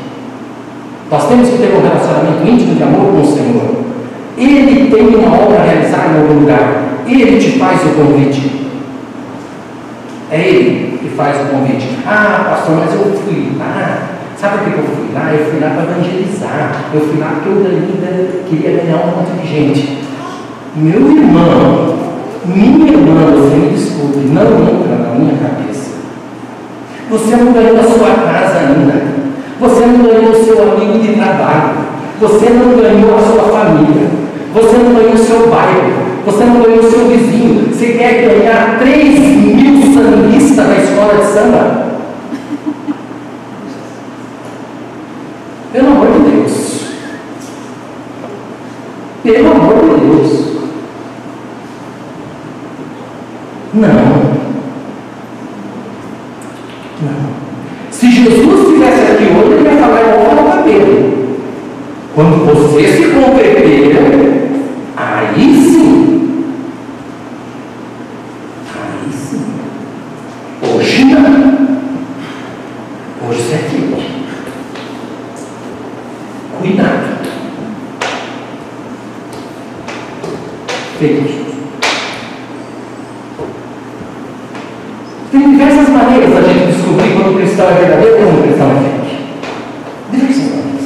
Nós 1.10 1.27
temos 1.27 1.50
que 1.50 1.58
ter 1.58 1.74
um 1.74 1.82
relacionamento 1.82 2.48
íntimo 2.48 2.75
de 2.75 2.84
amor 2.84 3.12
com 3.12 3.22
o 3.22 3.25
Senhor. 3.25 3.86
Ele 4.38 4.89
tem 4.89 5.15
uma 5.15 5.34
obra 5.36 5.60
a 5.60 5.63
realizar 5.63 6.12
em 6.12 6.20
algum 6.20 6.42
lugar, 6.42 7.04
ele 7.08 7.39
te 7.39 7.58
faz 7.58 7.82
o 7.84 7.89
convite. 7.89 8.64
É 10.32 10.39
ele 10.39 10.98
que 10.98 11.10
faz 11.15 11.38
o 11.41 11.50
convite. 11.50 12.00
Ah, 12.05 12.48
pastor, 12.50 12.77
mas 12.77 12.94
eu 12.94 13.13
fui 13.13 13.55
lá. 13.60 14.10
Sabe 14.38 14.58
por 14.58 14.74
que 14.74 14.79
eu 14.79 14.84
fui 14.84 15.13
lá? 15.13 15.34
Eu 15.34 15.46
fui 15.46 15.60
lá 15.60 15.70
para 15.70 15.84
evangelizar. 15.84 16.82
Eu 16.94 17.01
fui 17.01 17.20
lá 17.20 17.34
porque 17.36 17.50
eu 17.50 17.65
ainda 17.65 18.44
queria 18.50 18.82
ganhar 18.82 18.98
um 18.98 19.17
monte 19.17 19.41
de 19.41 19.48
gente. 19.48 19.98
Meu 20.75 21.12
irmão, 21.12 21.96
minha 22.46 22.91
irmã, 22.91 23.32
você 23.32 23.55
me 23.55 23.70
desculpe, 23.70 24.17
não 24.17 24.41
entra 24.41 24.96
na 24.98 25.15
minha 25.15 25.36
cabeça. 25.38 25.91
Você 27.10 27.36
não 27.36 27.53
ganhou 27.53 27.79
a 27.79 27.84
sua 27.84 28.25
casa 28.25 28.60
ainda. 28.60 29.15
Você 29.60 29.86
não 29.86 30.03
ganhou 30.03 30.32
o 30.32 30.44
seu 30.44 30.62
amigo 30.63 31.00
de 31.00 31.13
trabalho. 31.13 31.75
Você 32.20 32.50
não 32.50 32.75
ganhou 32.75 33.15
a 33.15 33.22
sua 33.22 33.44
família. 33.44 34.08
Você 34.53 34.77
não 34.77 34.94
ganhou 34.96 35.13
o 35.13 35.17
seu 35.17 35.48
bairro. 35.48 36.04
Você 36.25 36.44
não 36.46 36.62
ganhou 36.62 36.84
seu 36.84 37.08
vizinho. 37.08 37.74
Você 37.74 37.94
quer 37.94 38.27
ganhar 38.27 38.79
3 38.79 39.20
mil 39.20 39.94
sambistas 39.94 40.67
na 40.67 40.77
escola 40.77 41.15
de 41.15 41.32
samba? 41.32 41.86
Pelo 45.72 45.88
amor 45.88 46.08
de 46.12 46.32
Deus. 46.32 46.86
Pelo 49.24 49.51
amor 49.51 49.75
de 49.84 50.05
Deus. 50.05 50.46
Não. 53.74 53.89
Não. 57.01 57.36
Se 57.91 58.10
Jesus 58.10 58.67
estivesse 58.67 59.12
aqui 59.12 59.24
hoje, 59.24 59.53
ele 59.53 59.70
ia 59.70 59.77
falar 59.77 60.01
igual 60.01 60.58
ao 60.58 60.63
Pedro. 60.63 61.27
Quando 62.15 62.46
você 62.46 62.88
se 62.88 63.10
converter, 63.10 63.98
aí 64.96 65.53
sim. 65.55 66.46
Aí 68.74 69.12
sim. 69.12 69.46
Hoje 70.62 71.03
não. 71.03 71.58
Hoje 73.27 73.41
você 73.41 73.55
é 73.55 73.58
filho. 73.58 73.98
Cuidado. 76.62 77.15
Filhos. 80.98 81.32
Tem 85.32 85.52
diversas 85.52 85.90
maneiras 85.90 86.34
da 86.34 86.42
gente 86.42 86.72
descobrir 86.72 87.14
quando 87.14 87.34
o 87.34 87.38
cristão 87.38 87.68
é 87.68 87.74
verdadeiro 87.74 88.16
ou 88.16 88.24
quando 88.24 88.40
o 88.40 88.44
cristão 88.44 88.72
é 88.72 88.75
fake. 88.80 89.16
Diversas 90.12 90.44
maneiras. 90.52 90.86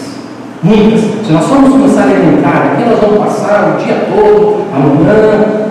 Muitas. 0.63 1.27
Se 1.27 1.31
nós 1.33 1.45
formos 1.45 1.69
começar 1.69 2.03
a 2.05 2.11
elementar 2.11 2.73
aqui, 2.73 2.89
nós 2.89 2.99
vamos 2.99 3.19
passar 3.19 3.75
o 3.75 3.83
dia 3.83 4.07
todo, 4.09 4.65
amanhã, 4.73 5.69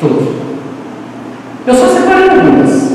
tudo. 0.00 0.40
Eu 1.66 1.74
só 1.74 1.88
separei 1.88 2.30
algumas. 2.30 2.90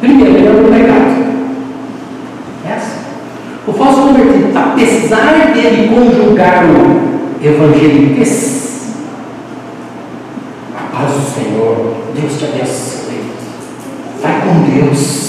Primeiro, 0.00 0.46
é 0.46 0.50
o 0.50 0.64
pecado. 0.70 1.14
Essa. 2.68 2.98
O 3.66 3.72
falso 3.72 4.02
convertido, 4.02 4.52
apesar 4.54 5.54
dele 5.54 5.88
conjugar 5.88 6.66
o 6.66 7.14
evangeliques, 7.42 8.92
a 10.76 10.96
paz 10.96 11.12
do 11.12 11.20
Senhor, 11.20 11.94
Deus 12.14 12.38
te 12.38 12.44
abençoe. 12.44 13.32
Vai 14.20 14.40
com 14.42 14.62
Deus. 14.70 15.24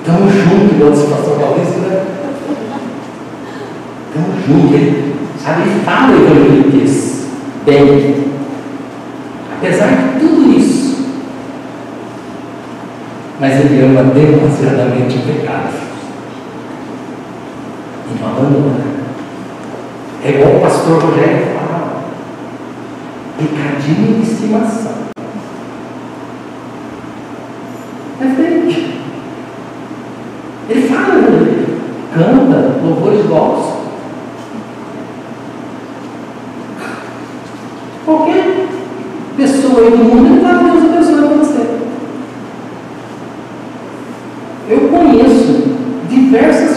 Estamos 0.00 0.32
juntos, 0.32 0.72
igual 0.72 0.90
disse 0.92 1.04
o 1.04 1.08
pastor 1.08 1.38
Maurício, 1.38 1.78
né? 1.80 2.04
Estamos 4.08 4.46
juntos. 4.46 4.74
Ele, 4.74 5.14
sabe, 5.42 5.62
ele 5.62 5.80
fala 5.84 6.12
o 6.12 6.26
evangeliques 6.26 7.26
bem. 7.66 8.24
Apesar 9.56 9.88
de 9.88 10.20
tudo 10.20 10.58
isso. 10.58 11.04
Ama 13.98 14.14
demasiadamente 14.14 15.18
pecado. 15.18 15.74
E 18.06 18.20
não 18.20 18.28
abandona. 18.28 18.98
É 20.24 20.30
igual 20.30 20.56
o 20.56 20.60
pastor 20.60 21.02
Rogério 21.02 21.46
fala. 21.46 22.04
Pecadinho 23.38 24.20
de 24.20 24.30
estimação. 24.30 24.92
É 28.20 28.24
fake. 28.36 29.00
Ele 30.70 30.88
fala, 30.88 31.14
ele 31.18 31.80
canta 32.14 32.80
louvores 32.80 33.26
gospel. 33.26 33.78
Qualquer 38.04 38.68
pessoa 39.36 39.82
aí 39.82 39.90
do 39.90 40.04
mundo, 40.04 40.26
ele 40.34 40.40
fala 40.40 40.70
Deus 40.70 40.84
abençoe 40.84 41.38
você. 41.38 41.78
Eu 44.70 44.80
conheço 44.90 45.62
diversas 46.10 46.76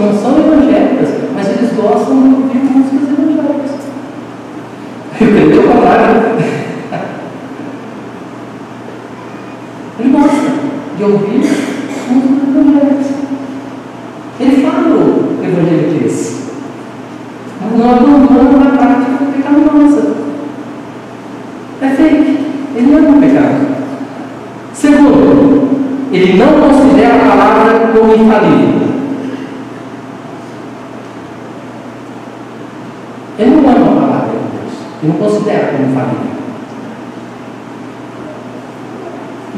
que 0.00 0.02
não 0.02 0.14
são 0.14 0.38
evangélicas, 0.38 1.08
mas 1.34 1.48
eles 1.48 1.72
gostam 1.76 2.22
de 2.22 2.34
ouvir 2.34 2.58
músicas 2.58 3.08
evangélicas. 3.10 3.70
Eu 5.20 5.26
creio 5.28 5.50
que 5.50 5.58
é 5.58 5.60
o 5.60 5.68
contrário. 5.68 6.20
Ele 9.98 10.10
gosta 10.10 10.52
de 10.96 11.04
ouvir 11.04 11.40
músicas 12.08 12.48
evangélicas. 12.48 13.06
Ele 14.40 14.62
fala 14.62 14.88
o 14.88 15.38
evangeliquez. 15.44 16.40
Mas 17.60 17.78
não 17.78 17.90
abandona 17.90 18.64
na 18.64 18.70
prática 18.70 19.24
pecaminosa. 19.36 20.14
É 21.82 21.88
fake. 21.90 22.38
Ele 22.76 22.86
não 22.86 22.98
é 22.98 23.10
um 23.10 23.20
pecado. 23.20 23.80
Segundo, 24.72 25.68
ele 26.10 26.38
não 26.38 26.68
considera 26.68 27.16
a 27.16 27.28
palavra 27.28 27.92
como 27.92 28.14
infalível. 28.14 28.90
Ele 33.40 33.56
não 33.56 33.70
ama 33.70 33.86
a 33.86 34.06
palavra 34.06 34.28
de 34.28 34.58
Deus. 34.58 34.74
Ele 35.02 35.12
não 35.12 35.18
considera 35.18 35.72
como 35.72 35.88
infalível. 35.88 36.40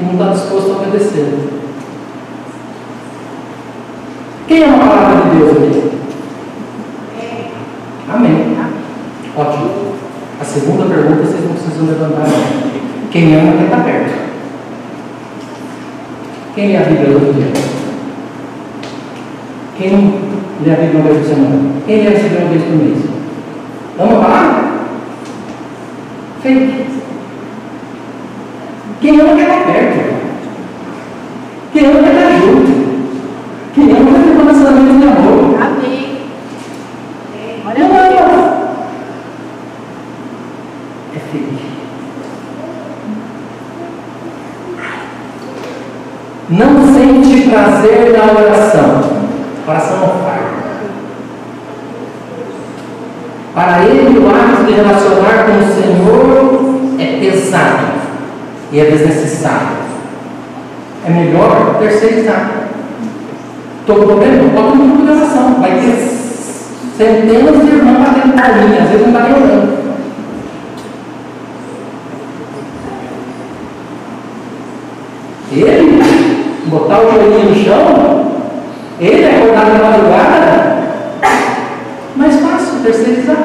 E 0.01 0.05
não 0.05 0.13
está 0.13 0.27
disposto 0.33 0.71
a 0.71 0.77
obedecer. 0.77 1.35
Quem 4.47 4.63
ama 4.63 4.77
a 4.77 4.87
palavra 4.87 5.31
de 5.31 5.37
Deus 5.37 5.51
aqui? 5.51 5.99
Amém. 8.09 8.57
Ótimo. 9.37 9.95
A 10.41 10.45
segunda 10.45 10.85
pergunta 10.85 11.25
vocês 11.25 11.45
não 11.45 11.55
precisam 11.55 11.87
levantar. 11.87 12.29
Não. 12.29 13.11
Quem 13.11 13.35
ama 13.35 13.53
quem 13.53 13.65
está 13.65 13.79
perto. 13.79 14.33
Quem 16.55 16.69
lê 16.69 16.77
a 16.77 16.83
Bíblia 16.83 17.19
todo 17.19 17.35
dia? 17.35 17.53
Quem 19.77 19.91
lê 20.65 20.73
a 20.73 20.77
Bíblia 20.77 21.01
uma 21.01 21.11
vez 21.11 21.19
por 21.19 21.35
semana? 21.35 21.73
Quem 21.85 21.97
lê 21.97 22.07
a 22.07 22.11
Bíblia 22.11 22.41
uma 22.41 22.49
vez 22.51 22.63
por 22.63 22.77
mês? 22.77 23.23
Ama 23.99 24.13
a 24.13 24.23
palavra? 24.23 24.73
Fake. 26.43 26.87
Quem 29.01 29.21
ama 29.21 29.37
quer 29.37 29.43
estar 29.43 29.65
perto. 29.67 30.15
Quem 31.73 31.87
ama 31.87 32.03
quer 32.03 32.15
estar 32.15 32.41
junto. 32.41 32.73
Quem 33.75 33.91
ama 33.91 34.11
quer 34.11 34.23
ter 34.23 34.31
um 34.31 34.39
relacionamento 34.39 34.99
de 34.99 35.05
amor. 35.05 35.63
Amém. 35.63 36.19
Olha 37.67 37.89
Não 37.89 37.97
a 37.97 38.01
ama. 38.07 38.43
É 41.15 41.19
fake. 41.31 41.73
Não 46.51 46.95
sente 46.95 47.49
prazer 47.83 48.13
na 48.13 48.33
oração. 48.33 49.03
Oração 49.67 49.99
fardo. 50.25 50.63
Para 53.55 53.85
ele, 53.85 54.19
o 54.19 54.29
ato 54.29 54.65
de 54.65 54.73
relacionar 54.73 55.47
com 55.47 55.59
o 55.59 55.75
Senhor 55.75 57.01
é 57.01 57.21
pesado 57.21 57.87
e 58.71 58.81
é 58.81 58.85
desnecessário. 58.85 59.83
É 61.07 61.11
melhor 61.11 61.77
terceirizar. 61.79 62.69
Com 63.87 63.95
problema? 63.95 64.49
Bota 64.51 64.77
no 64.77 64.85
grupo 64.85 65.03
de 65.05 65.13
oração. 65.13 65.61
Vai 65.61 65.73
ter 65.73 65.97
centenas 66.97 67.67
de 67.67 67.77
irmãos 67.77 67.99
batendo 67.99 68.35
palminha, 68.35 68.83
às 68.83 68.89
vezes 68.91 69.07
não 69.07 69.09
está 69.09 69.29
nem 69.29 69.43
orando. 69.43 69.83
Ele 75.55 76.03
no 77.39 77.55
chão, 77.55 78.33
ele 79.01 79.27
acordar 79.27 79.67
na 79.67 79.91
madrugada, 79.91 80.83
mais 82.17 82.37
fácil 82.37 82.81
terceirizar. 82.83 83.37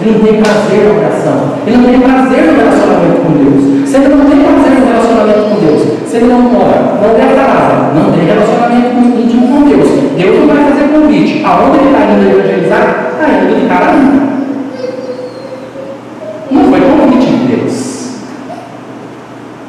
Ele 0.00 0.10
não 0.10 0.24
tem 0.24 0.42
prazer 0.42 0.84
na 0.84 1.00
oração, 1.00 1.54
ele 1.66 1.76
não 1.76 1.84
tem 1.84 2.00
prazer 2.00 2.44
no 2.44 2.56
relacionamento 2.56 3.20
com 3.22 3.32
Deus. 3.32 3.88
Se 3.88 3.96
ele 3.96 4.08
não 4.08 4.26
tem 4.26 4.40
prazer 4.40 4.80
no 4.80 4.86
relacionamento 4.86 5.40
com 5.48 5.66
Deus, 5.66 5.82
se 6.08 6.16
ele 6.16 6.26
não 6.26 6.60
ora, 6.60 6.98
não 7.00 7.14
tem 7.14 7.24
a 7.24 7.34
palavra, 7.34 7.94
não 7.94 8.12
tem 8.12 8.26
relacionamento 8.26 9.20
íntimo 9.20 9.48
com 9.48 9.68
Deus, 9.68 9.88
Deus 10.16 10.40
não 10.40 10.46
vai 10.48 10.64
fazer 10.64 10.88
convite. 10.88 11.44
aonde 11.44 11.78
ele 11.78 11.86
está 11.86 12.04
indo 12.04 12.30
evangelizar, 12.30 13.06
está 13.12 13.28
indo 13.30 13.60
de 13.60 13.68
cara 13.68 13.92
limpa. 13.92 14.34
Não 16.50 16.70
foi 16.70 16.80
convite 16.80 17.26
de 17.26 17.56
Deus. 17.56 18.18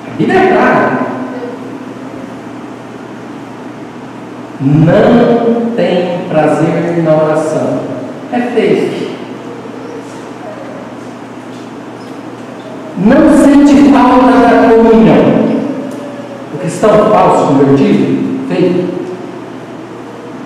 A 0.08 0.18
Bíblia 0.18 0.40
é 0.40 0.48
clara. 0.48 1.06
Não 4.66 5.76
tem 5.76 6.28
prazer 6.28 7.04
na 7.04 7.24
oração. 7.24 7.82
É 8.34 8.40
fake. 8.40 9.16
Não 12.98 13.44
sente 13.44 13.92
falta 13.92 14.40
da 14.40 14.70
comunhão. 14.70 15.46
O 16.52 16.58
cristão 16.58 17.12
falso, 17.12 17.46
convertido, 17.46 18.48
fake. 18.50 18.86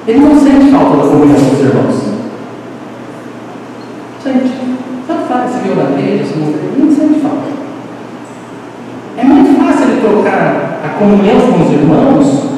Ele 0.05 0.19
não 0.19 0.37
sente 0.37 0.69
falta 0.69 0.97
da 0.97 1.03
comunhão 1.03 1.35
com 1.35 1.55
os 1.55 1.61
irmãos. 1.61 2.03
Sente. 4.21 4.51
Tanto 5.07 5.27
faz 5.29 5.51
se 5.51 5.59
viu 5.59 5.75
na 5.77 5.95
rede, 5.95 6.27
se 6.27 6.37
não 6.37 6.47
ele 6.49 6.83
não 6.83 6.93
sente 6.93 7.21
falta. 7.21 7.47
É 9.17 9.23
muito 9.23 9.57
fácil 9.57 9.89
ele 9.89 10.01
trocar 10.01 10.81
a 10.83 10.89
comunhão 10.99 11.39
com 11.39 11.63
os 11.63 11.71
irmãos 11.71 12.49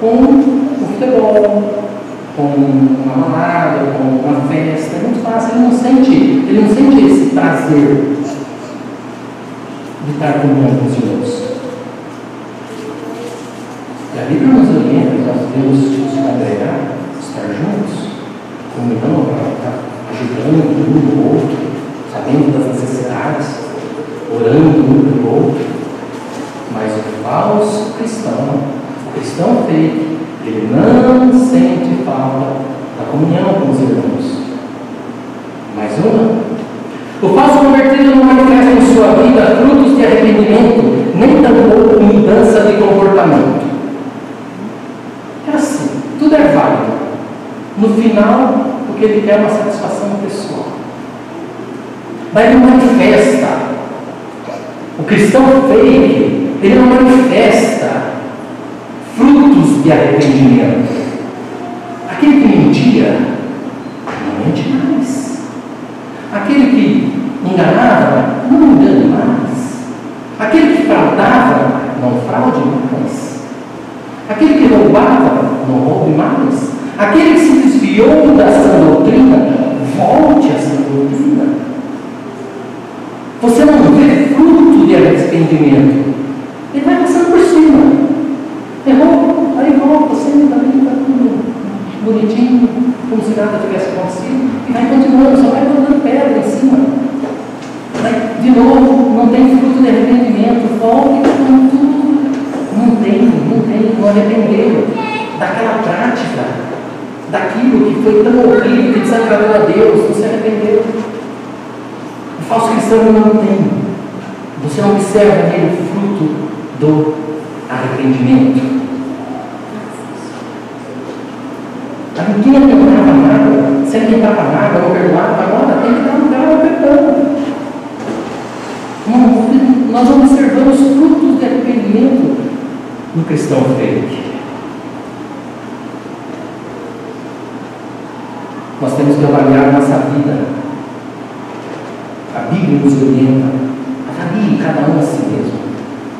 com 0.00 0.06
o 0.06 0.86
futebol, 0.92 1.88
com 2.36 2.42
uma 2.42 3.26
balada, 3.26 3.80
com 3.92 4.28
uma 4.28 4.40
festa. 4.48 4.96
É 4.96 5.00
muito 5.00 5.24
fácil. 5.24 5.54
Ele 5.54 5.64
não 5.64 5.72
sente, 5.96 6.12
ele 6.12 6.60
não 6.60 6.74
sente 6.74 7.06
esse 7.06 7.30
prazer 7.30 8.16
de 10.04 10.12
estar 10.12 10.32
com 10.40 10.48
os 10.48 10.75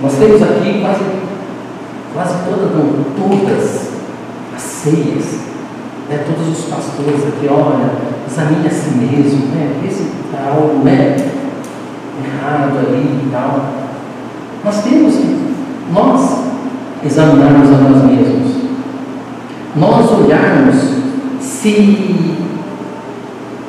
Nós 0.03 0.13
temos 0.15 0.43
aqui 0.43 0.81
quase, 0.83 1.05
quase 2.13 2.35
todas, 2.45 2.71
não, 2.77 3.05
todas 3.17 3.91
as 4.55 4.63
ceias, 4.63 5.41
né, 6.09 6.25
todos 6.27 6.59
os 6.59 6.65
pastores 6.67 7.27
aqui, 7.27 7.49
olha, 7.49 7.93
examine 8.27 8.67
a 8.67 8.71
si 8.71 8.91
mesmo, 8.91 9.47
né, 9.55 9.81
vê 9.83 9.91
se 9.91 10.03
está 10.03 10.51
algo 10.51 10.85
né, 10.85 11.17
errado 12.23 12.79
ali 12.79 13.27
e 13.27 13.29
tal. 13.33 13.71
Nós 14.63 14.83
temos 14.83 15.15
que, 15.15 15.55
nós, 15.93 16.45
examinarmos 17.05 17.69
a 17.69 17.77
nós 17.79 18.05
mesmos. 18.05 18.57
Nós 19.77 20.11
olharmos 20.11 20.77
se 21.41 22.37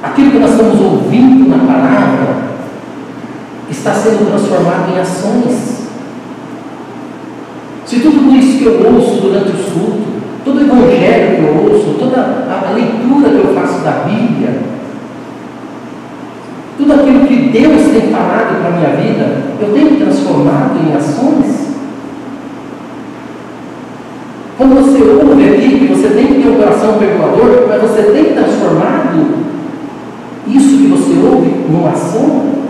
aquilo 0.01 0.31
que 0.31 0.39
nós 0.39 0.51
estamos 0.51 0.79
ouvindo 0.79 1.49
na 1.49 1.57
palavra 1.59 2.47
está 3.69 3.93
sendo 3.93 4.29
transformado 4.29 4.91
em 4.93 4.99
ações. 4.99 5.76
Se 7.87 8.01
tudo 8.01 8.35
isso 8.35 8.57
que 8.57 8.65
eu 8.65 8.85
ouço 8.85 9.21
durante 9.21 9.49
o 9.49 9.53
culto, 9.53 10.07
todo 10.43 10.57
o 10.57 10.61
evangelho 10.61 11.37
que 11.37 11.41
eu 11.41 11.71
ouço, 11.71 11.95
toda 11.97 12.17
a 12.19 12.73
leitura 12.73 13.29
que 13.29 13.47
eu 13.47 13.55
faço 13.55 13.81
da 13.81 14.03
Bíblia, 14.03 14.59
tudo 16.77 16.93
aquilo 16.93 17.25
que 17.25 17.35
Deus 17.49 17.87
tem 17.93 18.11
falado 18.11 18.59
para 18.59 18.67
a 18.67 18.77
minha 18.77 18.89
vida, 18.89 19.41
eu 19.61 19.73
tenho 19.73 19.95
transformado 19.95 20.77
em 20.85 20.97
ações. 20.97 21.67
Quando 24.57 24.75
você 24.75 25.01
ouve 25.03 25.47
aqui 25.47 25.79
que 25.79 25.87
você 25.87 26.09
tem 26.09 26.27
que 26.27 26.41
ter 26.41 26.49
um 26.49 26.55
coração 26.55 26.97
perdoador, 26.99 27.67
mas 27.69 27.81
você 27.83 28.01
tem 28.11 28.33
transformado 28.33 29.45
isso 30.45 30.77
que 30.77 30.87
você 30.87 31.13
ouve 31.25 31.55
numa 31.69 31.91
ação? 31.91 32.66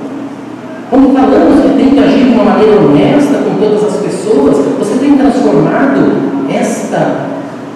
Quando 0.90 1.14
falamos 1.14 1.62
que 1.62 1.78
tem 1.78 1.90
que 1.90 2.00
agir 2.00 2.30
de 2.30 2.34
uma 2.34 2.46
maneira 2.46 2.80
honesta 2.80 3.40
com 3.40 3.60
todas 3.60 3.84
as 3.84 4.02
pessoas, 4.02 4.58
você 4.80 4.98
tem 5.00 5.18
transformado 5.18 6.48
esta, 6.50 7.28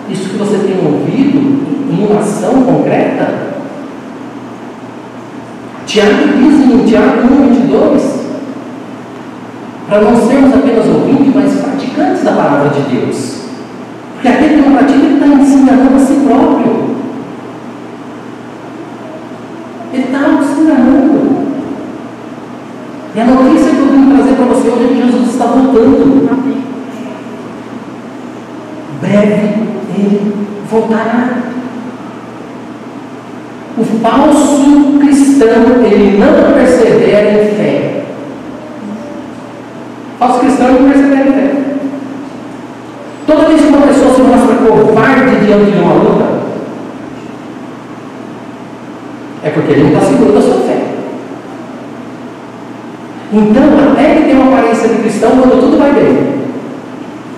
isso 0.10 0.30
que 0.30 0.38
você 0.38 0.58
tem 0.60 0.78
ouvido 0.86 1.91
em 1.91 2.06
uma 2.06 2.21
ação 2.21 2.63
concreta? 2.63 3.52
Tiago 5.86 6.28
diz 6.38 6.71
em 6.71 6.86
Tiago 6.86 7.28
1, 7.34 7.54
22, 7.54 8.21
para 9.89 10.02
não 10.02 10.15
sermos 10.26 10.54
apenas 10.54 10.88
ouvintes, 10.88 11.36
mas 11.36 11.54
praticantes 11.54 12.24
da 12.24 12.32
palavra 12.32 12.69
de 12.69 12.95
Deus. 12.95 13.41
Porque 14.13 14.28
aquele 14.30 14.56
que 14.56 14.69
não 14.69 14.78
pratica, 14.78 15.00
ele 15.00 15.13
está 15.15 15.28
ensinando 15.28 15.95
a 15.95 16.00
si 16.00 16.13
próprio. 16.26 16.95
Ele 19.91 20.04
está 20.04 20.43
se 20.43 20.62
enganando. 20.62 21.31
E 23.13 23.19
a 23.19 23.26
notícia 23.26 23.71
que 23.71 23.78
eu 23.78 23.88
vim 23.88 24.15
trazer 24.15 24.36
para 24.36 24.45
você 24.45 24.69
hoje 24.69 24.86
é 24.86 24.88
que 24.88 25.12
Jesus 25.12 25.30
está 25.30 25.45
voltando. 25.45 26.52
Breve 29.02 29.71
ele 29.97 30.34
voltará. 30.69 31.38
O 33.78 33.84
falso 33.84 35.00
cristão, 35.00 35.84
ele 35.84 36.19
não 36.19 36.54
persevera 36.54 37.32
em 37.32 37.56
fé. 37.56 38.04
O 40.15 40.19
falso 40.19 40.39
cristão 40.39 40.71
não 40.71 40.89
persevera 40.89 41.30
em 41.30 41.34
fé. 41.34 41.56
Toda 43.28 43.47
vez 43.47 43.62
que 43.62 43.67
uma 43.67 43.88
pessoa 43.88 44.15
se 44.15 44.21
mostra 44.21 44.56
covarde 44.56 45.45
diante 45.45 45.71
de 45.71 45.80
uma 45.80 45.93
luta, 45.93 46.41
É 49.43 49.50
porque 49.50 49.71
ele 49.71 49.84
não 49.84 49.89
está 49.93 50.06
seguro 50.06 50.34
da 50.34 50.41
sua. 50.41 50.61
Então, 53.34 53.63
até 53.94 54.15
que 54.15 54.24
tem 54.24 54.38
uma 54.38 54.58
aparência 54.58 54.89
de 54.89 54.96
cristão 54.96 55.32
quando 55.32 55.62
tudo 55.62 55.78
vai 55.78 55.94
bem. 55.94 56.41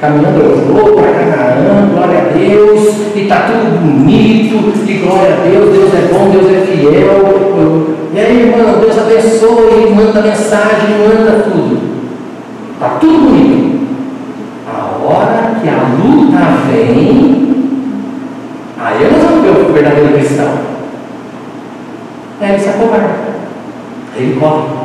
Caminhando 0.02 0.42
eu 0.42 0.58
vou 0.74 0.94
para 0.96 1.14
Canaã, 1.14 1.90
glória 1.94 2.20
a 2.20 2.38
Deus, 2.38 3.16
e 3.16 3.22
está 3.22 3.42
tudo 3.42 3.80
bonito, 3.80 4.74
e 4.90 4.94
glória 4.96 5.36
a 5.36 5.48
Deus, 5.48 5.70
Deus 5.70 5.94
é 5.94 6.12
bom, 6.12 6.32
Deus 6.32 6.52
é 6.52 6.66
fiel. 6.66 7.88
E 8.12 8.20
aí, 8.20 8.50
irmão, 8.50 8.80
Deus 8.80 8.98
abençoe, 8.98 9.94
manda 9.94 10.22
mensagem, 10.22 10.98
manda 10.98 11.44
tudo. 11.44 11.80
Está 12.74 12.90
tudo 13.00 13.30
bonito. 13.30 13.88
A 14.68 15.06
hora 15.06 15.56
que 15.62 15.70
a 15.70 15.84
luta 16.04 16.38
vem, 16.72 17.56
aí 18.80 19.12
nós 19.12 19.24
vamos 19.24 19.44
ver 19.44 19.70
o 19.70 19.74
verdadeiro 19.74 20.14
cristão. 20.14 20.54
É, 22.42 22.50
ele 22.50 22.60
se 22.60 22.70
acovarda. 22.70 23.34
Ele 24.18 24.40
corre 24.40 24.83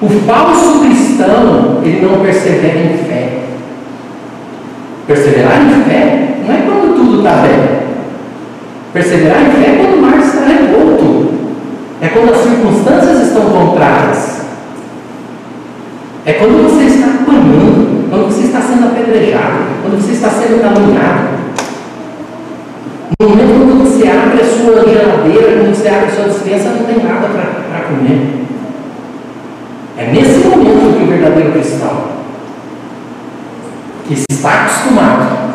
O 0.00 0.08
falso 0.08 0.80
cristão, 0.80 1.80
ele 1.84 2.06
não 2.06 2.20
persevera 2.20 2.78
em 2.78 2.98
fé. 2.98 3.38
Perseverar 5.06 5.62
em 5.62 5.82
fé 5.84 6.36
não 6.46 6.54
é 6.54 6.58
quando 6.60 6.96
tudo 6.96 7.18
está 7.18 7.42
bem. 7.42 7.78
Perseverar 8.92 9.42
em 9.42 9.50
fé 9.50 9.70
é 9.70 9.76
quando 9.76 9.98
o 9.98 10.02
mar 10.02 10.18
está 10.18 10.44
revolto. 10.44 11.34
É 12.00 12.08
quando 12.08 12.32
as 12.32 12.42
circunstâncias 12.42 13.26
estão 13.26 13.42
contrárias. 13.50 14.42
É 16.24 16.34
quando 16.34 16.62
você 16.62 16.84
está 16.84 17.06
apanhando, 17.06 18.08
quando 18.10 18.26
você 18.26 18.44
está 18.44 18.60
sendo 18.60 18.86
apedrejado, 18.86 19.64
quando 19.82 20.00
você 20.00 20.12
está 20.12 20.28
sendo 20.30 20.60
caluniado. 20.60 21.38
No 23.18 23.30
momento 23.30 23.66
quando 23.66 23.84
você 23.84 24.06
abre 24.06 24.40
a 24.40 24.44
sua 24.44 24.84
geladeira, 24.84 25.60
quando 25.60 25.74
você 25.74 25.88
abre 25.88 26.06
a 26.06 26.10
sua 26.10 26.28
dispensa, 26.28 26.68
não 26.68 26.84
tem 26.84 27.02
nada 27.02 27.28
para 27.28 27.80
comer. 27.88 28.44
É 29.96 30.12
nesse 30.12 30.46
momento 30.46 30.96
que 30.96 31.04
o 31.04 31.07
verdadeiro 31.18 31.52
cristão, 31.52 32.04
que 34.06 34.14
está 34.30 34.62
acostumado 34.62 35.48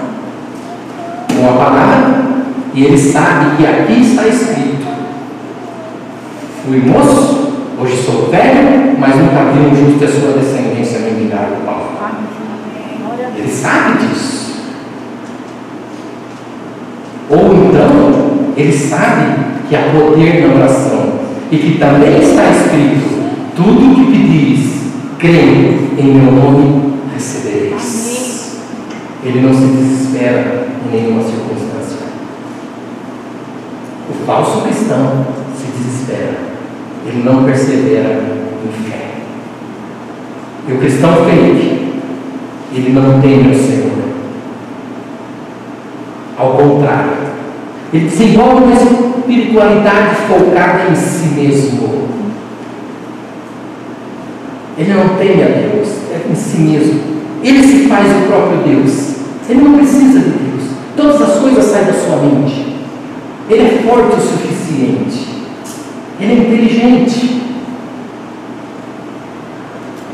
com 1.34 1.50
a 1.50 1.54
palavra, 1.54 2.24
e 2.74 2.84
ele 2.86 2.98
sabe 2.98 3.58
que 3.58 3.66
aqui 3.66 4.02
está 4.02 4.28
escrito: 4.28 4.86
fui 6.66 6.80
moço, 6.82 7.54
hoje 7.80 7.98
sou 8.04 8.30
velho, 8.30 8.98
mas 9.00 9.16
nunca 9.16 9.52
vi 9.52 9.60
um 9.60 9.76
justo 9.76 10.04
a 10.04 10.08
sua 10.08 10.34
descendência 10.34 11.00
mendigar 11.00 11.50
o 11.52 11.66
pau. 11.66 11.94
Ele 13.36 13.52
sabe 13.52 13.98
disso. 14.00 14.44
Ou 17.30 17.56
então, 17.56 18.54
ele 18.56 18.72
sabe 18.72 19.36
que 19.68 19.76
há 19.76 19.92
poder 19.92 20.48
na 20.48 20.56
oração 20.56 21.14
e 21.52 21.58
que 21.58 21.78
também 21.80 22.22
está 22.22 22.44
escrito: 22.50 23.24
tudo 23.56 23.92
o 23.92 23.96
que 23.96 24.12
pedires, 24.12 24.73
crendo 25.24 25.98
em 25.98 26.16
meu 26.16 26.34
nome, 26.34 26.96
recebereis. 27.14 28.58
Ele 29.24 29.40
não 29.40 29.54
se 29.54 29.68
desespera 29.68 30.68
em 30.86 30.92
nenhuma 30.94 31.24
circunstância. 31.24 32.08
O 34.10 34.26
falso 34.26 34.64
cristão 34.64 35.26
se 35.56 35.68
desespera, 35.78 36.40
ele 37.08 37.24
não 37.24 37.46
persevera 37.46 38.22
em 38.66 38.84
fé. 38.84 39.12
E 40.68 40.74
o 40.74 40.78
cristão 40.78 41.24
fake, 41.24 41.94
ele 42.76 42.92
não 42.92 43.22
teme 43.22 43.56
o 43.56 43.64
Senhor. 43.64 43.94
Ao 46.38 46.58
contrário, 46.58 47.14
ele 47.94 48.10
desenvolve 48.10 48.64
uma 48.64 48.74
espiritualidade 48.74 50.16
focada 50.28 50.90
em 50.92 50.96
si 50.96 51.28
mesmo. 51.28 52.13
Ele 54.78 54.94
não 54.94 55.16
teme 55.18 55.44
a 55.44 55.48
Deus, 55.48 55.90
é 56.12 56.32
em 56.32 56.36
si 56.36 56.58
mesmo. 56.58 57.00
Ele 57.44 57.62
se 57.62 57.88
faz 57.88 58.08
o 58.10 58.28
próprio 58.28 58.64
Deus. 58.64 59.16
Ele 59.50 59.62
não 59.62 59.78
precisa 59.78 60.20
de 60.20 60.30
Deus. 60.30 60.64
Todas 60.96 61.22
as 61.22 61.40
coisas 61.40 61.66
saem 61.66 61.86
da 61.86 61.94
sua 61.94 62.18
mente. 62.18 62.74
Ele 63.50 63.62
é 63.62 63.84
forte 63.86 64.16
o 64.16 64.22
suficiente. 64.22 65.28
Ele 66.20 66.32
é 66.32 66.36
inteligente. 66.36 67.42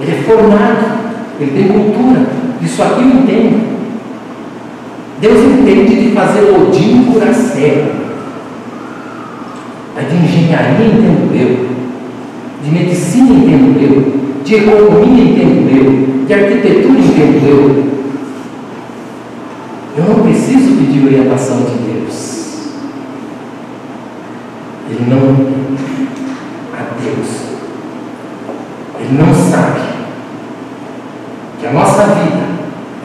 Ele 0.01 0.11
é 0.11 0.23
formado. 0.23 0.99
Ele 1.39 1.51
tem 1.51 1.67
cultura. 1.67 2.25
Isso 2.61 2.81
aqui 2.81 3.01
eu 3.01 3.07
entendo. 3.07 3.79
Deus 5.21 5.37
entende 5.37 5.95
de 5.95 6.15
fazer 6.15 6.49
Odin 6.49 7.03
curar 7.11 7.33
cego. 7.33 7.91
É 9.95 10.01
de 10.01 10.15
engenharia 10.15 10.87
entendo 10.87 11.35
eu. 11.35 11.69
De 12.63 12.71
medicina 12.71 13.29
entendo 13.29 13.79
eu. 13.81 14.18
De 14.49 14.55
economia 14.55 15.25
entendo 15.25 15.69
eu. 15.69 16.25
De 16.25 16.33
arquitetura 16.33 16.99
entendo 16.99 17.47
eu. 17.47 17.85
Não 19.95 20.23
preciso 20.23 20.75
pedir 20.75 21.05
orientação 21.05 21.57
de 21.57 21.77
Deus. 21.77 22.71
Ele 24.89 25.05
não 25.07 25.19
a 26.73 26.81
Deus. 26.99 27.27
Ele 28.99 29.19
não 29.19 29.31
sabe 29.35 29.81
que 31.59 31.67
a 31.67 31.71
nossa 31.71 32.05
vida 32.07 32.47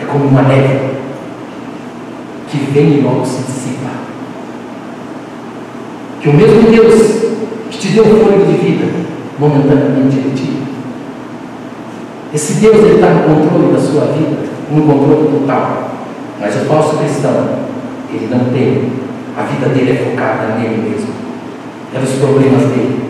é 0.00 0.04
como 0.10 0.24
uma 0.24 0.44
neve 0.44 0.94
que 2.48 2.56
vem 2.72 3.00
e 3.00 3.00
logo 3.02 3.26
se 3.26 3.42
dissipa. 3.42 3.90
Que 6.22 6.30
o 6.30 6.32
mesmo 6.32 6.70
Deus 6.70 7.02
que 7.70 7.78
te 7.78 7.88
deu 7.88 8.04
o 8.04 8.18
fôlego 8.18 8.46
de 8.46 8.66
vida, 8.66 8.86
momentaneamente 9.38 10.16
ele 10.16 10.32
tira. 10.34 10.43
Esse 12.34 12.54
Deus 12.54 12.78
ele 12.78 12.94
está 12.96 13.10
no 13.10 13.22
controle 13.22 13.72
da 13.72 13.78
sua 13.78 14.06
vida, 14.06 14.36
no 14.72 14.82
controle 14.82 15.38
total. 15.38 15.90
Mas 16.40 16.56
o 16.56 16.64
falso 16.64 16.96
cristão, 16.96 17.48
ele 18.12 18.28
não 18.28 18.52
tem. 18.52 18.92
A 19.38 19.42
vida 19.42 19.68
dele 19.68 19.92
é 19.92 20.10
focada 20.10 20.56
nele 20.58 20.90
mesmo. 20.90 21.14
É 21.94 21.98
nos 22.00 22.10
problemas 22.18 22.62
dele. 22.70 23.04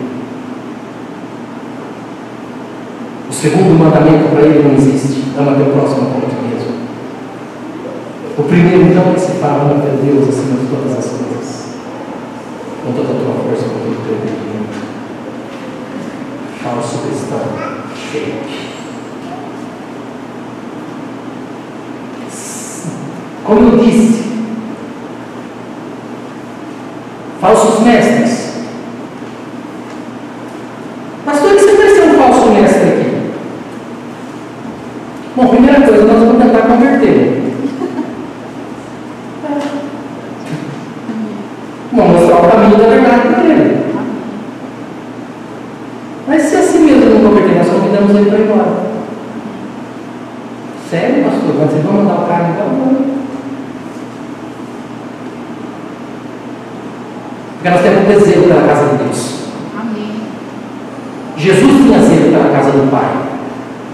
O 3.27 3.33
segundo 3.33 3.79
mandamento 3.79 4.29
para 4.29 4.41
ele 4.41 4.63
não 4.63 4.75
existe. 4.75 5.23
Ama 5.35 5.55
teu 5.55 5.73
próximo 5.73 6.11
como 6.11 6.27
ti 6.27 6.35
mesmo. 6.47 6.75
O 8.37 8.43
primeiro, 8.43 8.83
então, 8.83 9.11
é 9.15 9.17
se 9.17 9.31
fala, 9.39 9.71
ama 9.71 9.81
teu 9.81 9.97
Deus 10.05 10.29
acima 10.29 10.59
de 10.59 10.67
todas 10.67 10.99
as 10.99 11.05
coisas. 11.05 11.65
Com 12.85 12.93
toda 12.93 13.09
a 13.09 13.15
tua 13.15 13.33
força, 13.43 13.69
com 13.69 13.79
todo 13.79 13.91
o 13.91 14.05
teu 14.05 14.15
entendimento. 14.17 14.85
Falso 16.63 16.99
cristão, 16.99 17.39
fake. 18.11 18.74
Como 23.45 23.59
eu 23.61 23.77
disse, 23.77 24.23
falsos 27.39 27.83
mestres. 27.83 28.55
Pastor, 31.23 31.51
o 31.51 31.55
que 31.55 31.61
você 31.61 31.75
vai 31.77 31.89
ser 31.89 32.01
um 32.01 32.17
falso 32.17 32.49
mestre 32.49 32.89
aqui? 32.89 33.31
Bom, 35.35 35.47
primeira 35.47 35.81
coisa, 35.81 36.05
nós 36.05 36.19
vamos 36.19 36.43
tentar 36.43 36.61
converter. 36.61 37.43
Vamos 41.93 42.19
mostrar 42.19 42.37
o 42.37 42.49
caminho 42.49 42.77
da 42.77 42.87
verdade 42.87 43.27
para 43.27 43.43
ele. 43.43 43.85
Mas 46.27 46.41
se 46.41 46.55
assim 46.55 46.79
mesmo 46.79 47.13
não 47.13 47.29
converter, 47.29 47.57
nós 47.57 47.69
convidamos 47.69 48.15
ele 48.15 48.29
para 48.29 48.39
ir 48.39 48.43
embora. 48.43 48.85
Sério, 50.89 51.23
pastor? 51.23 51.53
Vocês 51.53 51.83
vão 51.83 51.93
mandar 51.93 52.23
o 52.23 52.27
cara 52.27 52.49
então? 52.49 52.67
Não. 52.69 53.15
Porque 57.55 57.69
nós 57.69 57.81
temos 57.81 58.03
um 58.03 58.07
desejo 58.07 58.43
pela 58.43 58.67
casa 58.67 58.89
de 58.89 59.03
Deus. 59.03 59.19
Amém. 59.75 60.21
Jesus 61.35 61.77
tinha 61.77 61.99
zelo 61.99 62.31
pela 62.31 62.49
casa 62.51 62.71
do 62.71 62.91
Pai. 62.91 63.25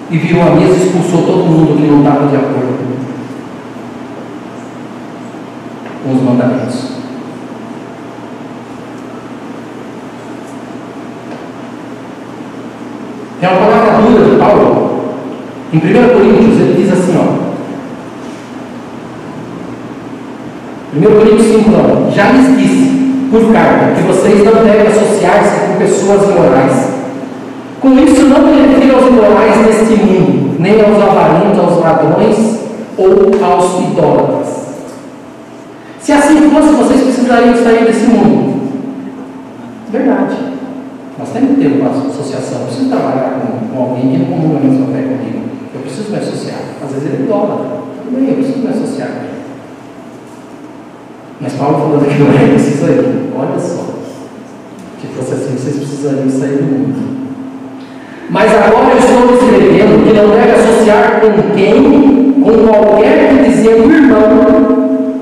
E 0.10 0.18
virou 0.18 0.42
a 0.42 0.56
mesa 0.56 0.74
e 0.74 0.88
expulsou 0.88 1.24
todo 1.24 1.46
mundo 1.46 1.78
que 1.78 1.88
não 1.88 2.00
estava 2.00 2.28
de 2.28 2.36
acordo 2.36 2.78
com 6.04 6.14
os 6.14 6.22
mandamentos. 6.22 6.92
É 13.42 13.48
uma 13.48 13.58
palavra 13.58 14.02
dura 14.02 14.30
de 14.30 14.36
Paulo. 14.36 15.16
Em 15.72 15.78
1 15.78 15.82
Coríntios 15.82 16.60
ele 16.60 16.84
diz 16.84 16.92
assim, 16.92 17.18
ó. 17.18 17.52
1 20.94 21.02
Coríntios 21.02 21.48
5, 21.48 21.72
não. 21.72 22.12
Já 22.12 22.32
lhes 22.34 22.58
disse, 22.58 22.92
por 23.32 23.54
carta, 23.54 23.94
que 23.96 24.02
vocês 24.02 24.44
não 24.44 24.62
devem 24.62 24.88
associar-se 24.88 25.68
com 25.68 25.78
pessoas 25.92 26.24
imorais. 26.24 26.92
Com 27.82 27.94
isso 28.00 28.24
não 28.28 28.44
me 28.44 28.62
refiro 28.62 28.96
aos 28.96 29.08
imorais 29.08 29.66
deste 29.66 30.04
mundo, 30.04 30.56
nem 30.60 30.80
aos 30.82 31.02
avarentos, 31.02 31.60
aos 31.60 31.80
ladrões 31.82 32.60
ou 32.98 33.32
aos 33.44 33.80
idólatras. 33.80 34.62
Se 36.00 36.12
assim 36.14 36.50
fosse, 36.50 36.70
vocês 36.74 37.02
precisariam 37.02 37.56
sair 37.56 37.86
desse 37.86 38.08
mundo. 38.08 38.62
Verdade. 39.92 40.36
Nós 41.20 41.30
temos 41.30 41.50
que 41.52 41.62
ter 41.62 41.80
uma 41.80 41.90
associação. 41.90 42.62
Eu 42.62 42.66
preciso 42.68 42.90
trabalhar 42.90 43.42
com, 43.42 43.68
com 43.68 43.84
alguém 43.84 44.12
que 44.12 44.18
não 44.18 44.26
comunga 44.26 44.58
a 44.58 44.62
mesma 44.62 44.86
fé 44.88 45.02
comigo. 45.04 45.42
Eu 45.74 45.82
preciso 45.82 46.12
me 46.12 46.18
associar. 46.18 46.60
Às 46.84 46.92
vezes 46.94 47.14
ele 47.14 47.28
dobra. 47.28 47.58
Tudo 48.04 48.16
bem, 48.16 48.30
eu 48.30 48.36
preciso 48.36 48.60
me 48.60 48.68
associar. 48.70 49.10
Mas 51.40 51.54
Paulo 51.54 51.78
falando 51.78 52.08
que 52.08 52.24
não 52.24 52.32
é 52.32 52.48
preciso 52.52 52.86
aí. 52.86 53.32
Olha 53.36 53.60
só. 53.60 53.71
Se 55.02 55.08
fosse 55.08 55.34
assim, 55.34 55.58
vocês 55.58 55.78
precisariam 55.78 56.30
sair 56.30 56.58
do 56.58 56.64
mundo. 56.64 57.22
Mas 58.30 58.54
agora 58.54 58.92
eu 58.92 59.00
estou 59.00 59.34
escrevendo 59.34 60.06
que 60.06 60.14
não 60.14 60.30
deve 60.30 60.52
associar 60.52 61.20
com 61.20 61.56
quem, 61.56 62.34
com 62.34 62.68
qualquer 62.68 63.30
que 63.30 63.50
dizendo 63.50 63.92
irmão, 63.92 65.16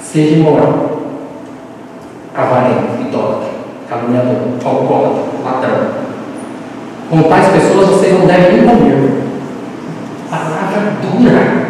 seja 0.00 0.36
imoral, 0.36 1.02
avarento, 2.34 3.02
idólatra, 3.06 3.50
caluniador, 3.86 4.36
alcoólatra, 4.64 5.24
ladrão. 5.44 5.88
Com 7.10 7.22
tais 7.24 7.48
pessoas 7.48 7.88
vocês 7.90 8.18
não 8.18 8.26
devem 8.26 8.52
nem 8.52 8.66
comer. 8.66 9.22
Palavra. 10.30 10.92
Dura. 11.02 11.60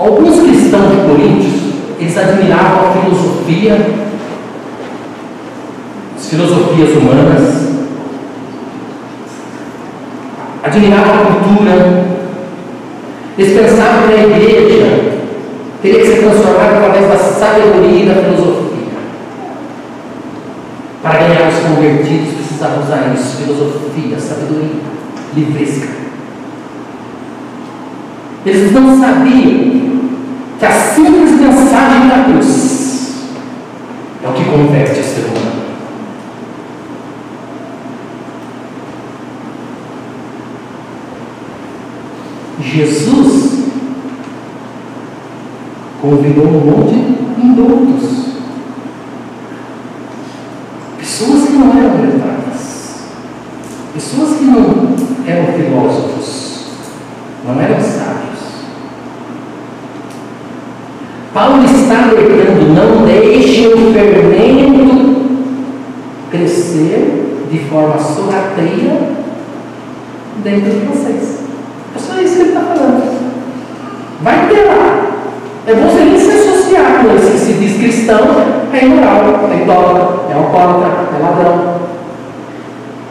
Alguns 0.00 0.40
cristãos 0.40 0.92
de 0.92 0.96
Coríntios, 1.06 1.74
eles 1.98 2.16
admiravam 2.16 2.88
a 2.88 2.92
filosofia, 3.50 3.76
as 6.16 6.28
filosofias 6.28 6.90
humanas, 6.96 7.70
admiravam 10.62 11.14
a 11.14 11.24
cultura, 11.26 12.04
eles 13.36 13.58
pensavam 13.58 14.08
que 14.08 14.14
a 14.14 14.26
igreja 14.26 15.20
teria 15.82 16.00
que 16.00 16.06
ser 16.06 16.20
transformada 16.20 16.76
através 16.76 17.08
da 17.08 17.16
sabedoria 17.16 18.02
e 18.02 18.06
da 18.06 18.22
filosofia. 18.22 18.70
Para 21.02 21.18
ganhar 21.18 21.48
os 21.48 21.58
convertidos, 21.60 22.34
precisava 22.34 22.82
usar 22.82 23.14
isso, 23.14 23.38
filosofia, 23.38 24.20
sabedoria, 24.20 24.80
livresca. 25.34 25.88
Eles 28.44 28.72
não 28.72 29.00
sabiam 29.00 29.80
que 30.58 30.66
a 30.66 30.70
simples 30.70 31.40
mensagem 31.40 32.08
da 32.08 32.24
cruz 32.24 32.69
converte 34.50 35.00
o 35.00 35.04
ser 35.04 35.24
humano. 35.26 35.60
Jesus 42.60 43.64
convidou 46.02 46.46
um 46.46 46.60
monte 46.60 46.94
de 46.94 47.46
indultos. 47.46 48.30
Pessoas 50.98 51.44
que 51.46 51.52
não 51.52 51.70
eram 51.70 52.06
letradas. 52.06 53.04
Pessoas 53.94 54.38
que 54.38 54.44
não 54.44 54.96
eram 55.26 55.52
filósofos. 55.52 56.66
Não 57.46 57.60
eram 57.60 57.80
sábios. 57.80 58.30
Paulo 61.32 61.64
está 61.64 62.08
alertando, 62.10 62.74
não 62.74 63.06
deixe 63.06 63.68
o 63.68 63.92
fermento 63.92 65.26
crescer 66.28 67.46
de 67.50 67.58
forma 67.60 67.96
sorrateira 67.98 69.12
dentro 70.42 70.70
de 70.70 70.86
vocês. 70.86 71.38
É 71.94 71.98
só 71.98 72.20
isso 72.20 72.34
que 72.34 72.40
ele 72.40 72.48
está 72.48 72.60
falando. 72.62 73.32
Vai 74.22 74.48
ter 74.48 74.64
lá. 74.64 75.06
É 75.68 75.74
você 75.74 76.04
nem 76.04 76.18
se 76.18 76.30
associar 76.32 77.04
com 77.04 77.14
esse 77.14 77.30
que 77.30 77.38
se 77.38 77.52
diz 77.52 77.76
cristão, 77.76 78.18
é 78.72 78.84
imoral, 78.84 79.48
é 79.52 79.62
idólatra, 79.62 80.32
é 80.32 80.34
alcoólatra, 80.34 81.16
é 81.16 81.22
ladrão. 81.22 81.80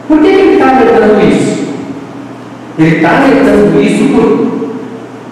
Por 0.08 0.20
que 0.20 0.26
ele 0.26 0.52
está 0.52 0.76
alertando 0.76 1.20
isso? 1.26 1.70
Ele 2.78 2.96
está 2.96 3.16
alertando 3.16 3.80
isso 3.80 4.14
por, 4.14 4.70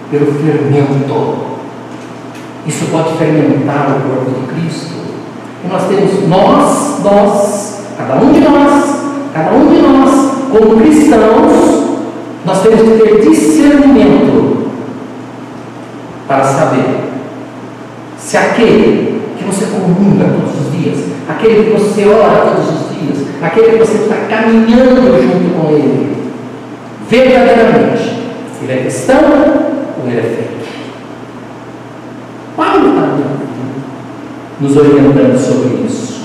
pelo 0.09 0.33
fermento 0.33 1.49
isso 2.69 2.85
pode 2.91 3.17
fermentar 3.17 3.97
o 3.97 4.09
corpo 4.09 4.31
de 4.31 4.53
Cristo. 4.53 4.93
E 5.65 5.67
nós 5.67 5.87
temos, 5.87 6.27
nós, 6.27 7.03
nós, 7.03 7.81
cada 7.97 8.15
um 8.23 8.31
de 8.31 8.41
nós, 8.41 8.95
cada 9.33 9.51
um 9.55 9.67
de 9.67 9.81
nós, 9.81 10.31
como 10.51 10.79
cristãos, 10.79 11.89
nós 12.45 12.61
temos 12.61 12.81
que 12.81 12.99
ter 12.99 13.27
discernimento 13.27 14.69
para 16.27 16.43
saber 16.43 17.09
se 18.19 18.37
aquele 18.37 19.21
que 19.37 19.43
você 19.45 19.65
comunga 19.65 20.25
todos 20.25 20.67
os 20.67 20.71
dias, 20.71 20.97
aquele 21.27 21.63
que 21.63 21.79
você 21.79 22.05
ora 22.07 22.51
todos 22.51 22.69
os 22.69 22.95
que 23.63 23.77
você 23.77 23.97
está 24.03 24.15
caminhando 24.29 25.01
junto 25.21 25.59
com 25.59 25.69
ele, 25.71 26.31
verdadeiramente, 27.09 28.19
ele 28.61 28.71
é 28.71 28.81
cristão 28.81 29.17
ou 30.01 30.07
ele 30.07 30.19
é 30.19 30.23
fake? 30.23 30.59
Paulo 32.55 32.89
está 32.89 33.17
nos 34.59 34.77
orientando 34.77 35.37
sobre 35.37 35.85
isso. 35.85 36.19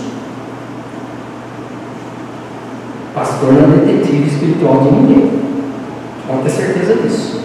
Pastor 3.14 3.52
não 3.52 3.74
é 3.74 3.86
detetive 3.86 4.26
espiritual 4.26 4.80
de 4.80 4.90
ninguém. 4.90 5.30
Pode 6.26 6.42
ter 6.42 6.50
certeza 6.50 6.94
disso. 6.96 7.42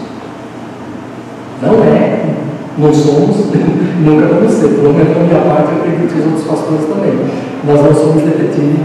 Não 1.61 1.83
é, 1.83 2.33
não 2.77 2.93
somos, 2.93 3.37
nunca 4.03 4.25
vamos 4.27 4.51
ser. 4.53 4.69
Pelo 4.69 4.93
menos 4.93 5.13
da 5.13 5.23
minha 5.23 5.41
parte, 5.41 5.73
eu 5.73 5.81
acredito 5.81 6.13
que 6.13 6.19
os 6.19 6.25
outros 6.25 6.45
pastores 6.45 6.85
também. 6.85 7.19
Nós 7.65 7.83
não 7.83 7.93
somos 7.93 8.23
detetive 8.23 8.79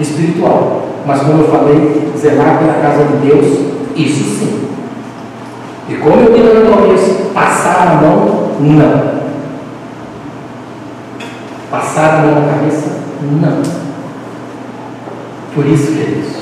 espiritual. 0.00 0.82
Mas 1.06 1.20
como 1.22 1.42
eu 1.42 1.48
falei, 1.48 2.12
zelar 2.16 2.58
pela 2.58 2.74
casa 2.74 3.04
de 3.04 3.26
Deus, 3.26 3.46
isso 3.96 4.38
sim. 4.38 4.68
E 5.88 5.94
como 5.94 6.20
eu 6.20 6.34
digo 6.34 6.54
no 6.54 6.76
começo, 6.76 7.30
passar 7.34 7.88
a 7.88 7.94
mão, 7.96 8.50
não. 8.60 9.20
Passar 11.70 12.20
a 12.20 12.40
na 12.40 12.52
cabeça? 12.52 13.00
Não. 13.22 13.62
Por 15.54 15.66
isso, 15.66 15.92
queridos, 15.92 16.32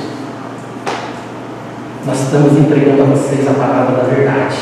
nós 2.05 2.19
estamos 2.21 2.57
entregando 2.57 3.01
a 3.01 3.05
vocês 3.05 3.47
a 3.47 3.53
palavra 3.53 3.97
da 3.97 4.03
verdade. 4.03 4.55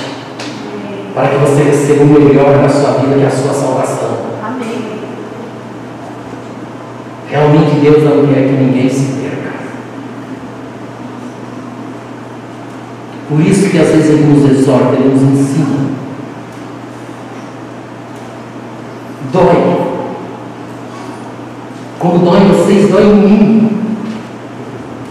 Para 1.14 1.30
que 1.30 1.38
você 1.38 1.64
receba 1.64 2.04
o 2.04 2.08
melhor 2.08 2.62
na 2.62 2.70
sua 2.70 2.92
vida, 3.00 3.16
que 3.16 3.24
é 3.24 3.28
a 3.28 3.32
sua 3.32 3.54
salvação. 3.54 4.18
Amém. 4.44 4.98
Realmente 7.30 7.80
Deus 7.82 8.04
não 8.04 8.28
quer 8.28 8.48
que 8.48 8.64
ninguém 8.64 8.90
se 8.90 9.22
perca. 9.22 9.54
Por 13.30 13.42
isso 13.42 13.70
que 13.70 13.80
às 13.80 13.88
vezes 13.90 14.10
Ele 14.10 14.34
nos 14.34 14.50
exorta, 14.50 14.96
Ele 14.96 15.14
nos 15.14 15.22
ensina. 15.22 15.88
Dói 19.34 19.88
como 22.00 22.20
dói 22.20 22.40
vocês, 22.42 22.90
dói 22.90 23.04
em 23.04 23.16
mim. 23.16 23.70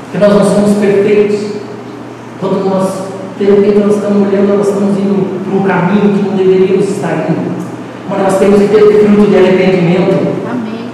Porque 0.04 0.24
nós 0.24 0.34
não 0.34 0.44
somos 0.44 0.78
perfeitos. 0.78 1.56
Quando 2.40 2.64
nós, 2.64 2.88
de 3.38 3.44
repente, 3.44 3.78
nós 3.78 3.96
estamos 3.96 4.28
olhando, 4.28 4.56
nós 4.56 4.68
estamos 4.68 4.96
indo 4.96 5.44
para 5.44 5.58
um 5.58 5.62
caminho 5.64 6.14
que 6.14 6.28
não 6.28 6.36
deveríamos 6.36 6.88
estar 6.88 7.26
indo. 7.28 7.56
Mas 8.08 8.22
nós 8.22 8.38
temos 8.38 8.60
que 8.60 8.68
ter 8.68 9.04
fruto 9.04 9.30
de 9.30 9.36
arrependimento. 9.36 10.46
Amém. 10.48 10.88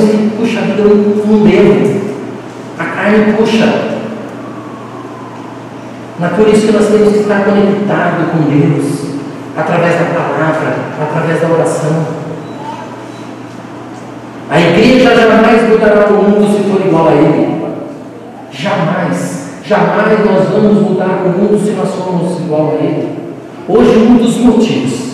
Temos 0.00 0.10
que, 0.10 0.36
puxa, 0.36 0.60
vida 0.62 0.82
não 0.82 1.44
devo. 1.44 2.00
A 2.78 2.84
carne 2.84 3.34
puxa. 3.34 4.00
Mas 6.18 6.32
por 6.32 6.48
isso 6.48 6.66
que 6.66 6.72
nós 6.72 6.86
temos 6.88 7.12
que 7.12 7.18
estar 7.20 7.44
conectados 7.44 8.30
com 8.30 8.50
Deus, 8.50 9.16
através 9.56 9.94
da 9.94 10.04
palavra, 10.06 10.76
através 11.00 11.40
da 11.40 11.48
oração. 11.48 12.06
A 14.50 14.60
igreja 14.60 15.14
jamais 15.14 15.68
mudará 15.68 16.06
o 16.08 16.14
mundo 16.14 16.46
se 16.46 16.70
for 16.70 16.86
igual 16.86 17.08
a 17.08 17.12
ele. 17.12 17.62
Jamais. 18.50 19.40
Jamais 19.64 20.24
nós 20.24 20.48
vamos 20.48 20.82
mudar 20.82 21.22
o 21.24 21.28
mundo 21.28 21.60
se 21.62 21.70
nós 21.72 21.94
formos 21.94 22.40
igual 22.40 22.72
a 22.72 22.84
ele. 22.84 23.08
Hoje, 23.68 23.96
um 23.98 24.16
dos 24.16 24.36
motivos 24.38 25.10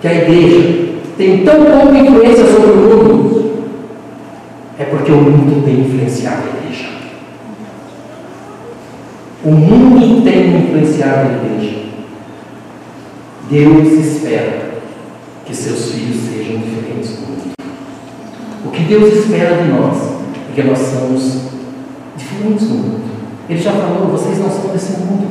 que 0.00 0.08
a 0.08 0.14
igreja 0.14 0.93
tem 1.16 1.44
tão 1.44 1.64
pouca 1.64 1.98
influência 1.98 2.44
sobre 2.46 2.70
o 2.72 2.76
mundo 2.76 3.34
é 4.78 4.84
porque 4.84 5.12
o 5.12 5.16
mundo 5.16 5.64
tem 5.64 5.80
influenciado 5.80 6.42
a 6.42 6.58
igreja. 6.58 6.88
O 9.44 9.50
mundo 9.52 10.24
tem 10.24 10.56
influenciado 10.56 11.28
a 11.28 11.32
igreja. 11.32 11.84
Deus 13.48 13.92
espera 13.92 14.80
que 15.44 15.54
seus 15.54 15.92
filhos 15.92 16.16
sejam 16.22 16.58
diferentes 16.58 17.10
do 17.10 17.20
mundo. 17.20 17.54
que 18.72 18.82
Deus 18.84 19.14
espera 19.14 19.62
de 19.62 19.68
nós 19.68 19.96
é 20.50 20.54
que 20.54 20.62
nós 20.62 20.78
somos 20.78 21.42
diferentes 22.16 22.68
no 22.68 22.76
mundo. 22.76 23.04
Ele 23.48 23.60
já 23.60 23.72
falou, 23.72 24.08
vocês 24.08 24.38
não 24.38 24.50
são 24.50 24.72
desse 24.72 24.98
mundo. 24.98 25.28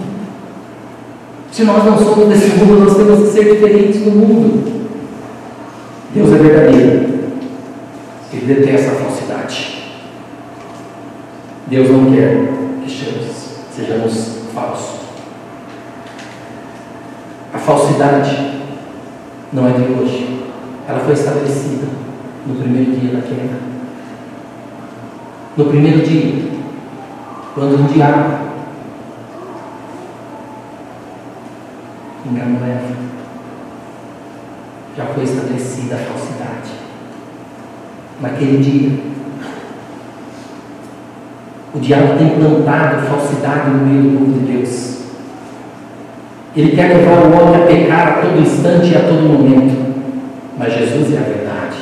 Se 1.51 1.63
nós 1.65 1.83
não 1.83 1.97
somos 1.97 2.29
desse 2.29 2.55
mundo, 2.57 2.85
nós 2.85 2.95
temos 2.95 3.19
que 3.19 3.33
ser 3.33 3.55
diferentes 3.55 4.01
do 4.01 4.11
mundo. 4.11 4.82
Deus 6.13 6.31
é 6.31 6.37
verdadeiro. 6.37 7.23
Ele 8.31 8.53
detesta 8.53 8.91
a 8.91 8.95
falsidade. 8.95 9.83
Deus 11.67 11.89
não 11.89 12.11
quer 12.11 12.37
que 12.83 12.89
sejamos 13.75 14.41
falsos. 14.53 14.99
A 17.51 17.57
falsidade 17.57 18.61
não 19.51 19.67
é 19.67 19.71
de 19.71 19.81
hoje. 19.93 20.43
Ela 20.87 20.99
foi 20.99 21.13
estabelecida 21.13 21.87
no 22.45 22.55
primeiro 22.55 22.91
dia 22.91 23.13
da 23.13 23.21
queda. 23.21 23.73
No 25.57 25.65
primeiro 25.65 26.01
dia, 26.01 26.51
quando 27.55 27.79
um 27.79 27.85
diabo 27.85 28.53
enganou 32.25 32.67
Eva, 32.67 33.12
foi 35.13 35.23
estabelecida 35.23 35.95
a 35.95 35.97
falsidade. 35.97 36.71
Naquele 38.21 38.57
dia, 38.57 38.99
o 41.73 41.79
diabo 41.79 42.17
tem 42.17 42.29
plantado 42.29 43.07
falsidade 43.07 43.69
no 43.69 43.85
meio 43.85 44.03
do 44.03 44.19
povo 44.19 44.39
de 44.39 44.51
Deus. 44.51 44.93
Ele 46.55 46.75
quer 46.75 46.97
levar 46.97 47.23
o 47.23 47.33
homem 47.33 47.63
a 47.63 47.65
pecar 47.65 48.07
a 48.07 48.21
todo 48.21 48.39
instante 48.39 48.91
e 48.91 48.95
a 48.95 49.01
todo 49.01 49.21
momento. 49.21 49.93
Mas 50.57 50.73
Jesus 50.73 51.13
é 51.13 51.17
a 51.17 51.21
verdade. 51.21 51.77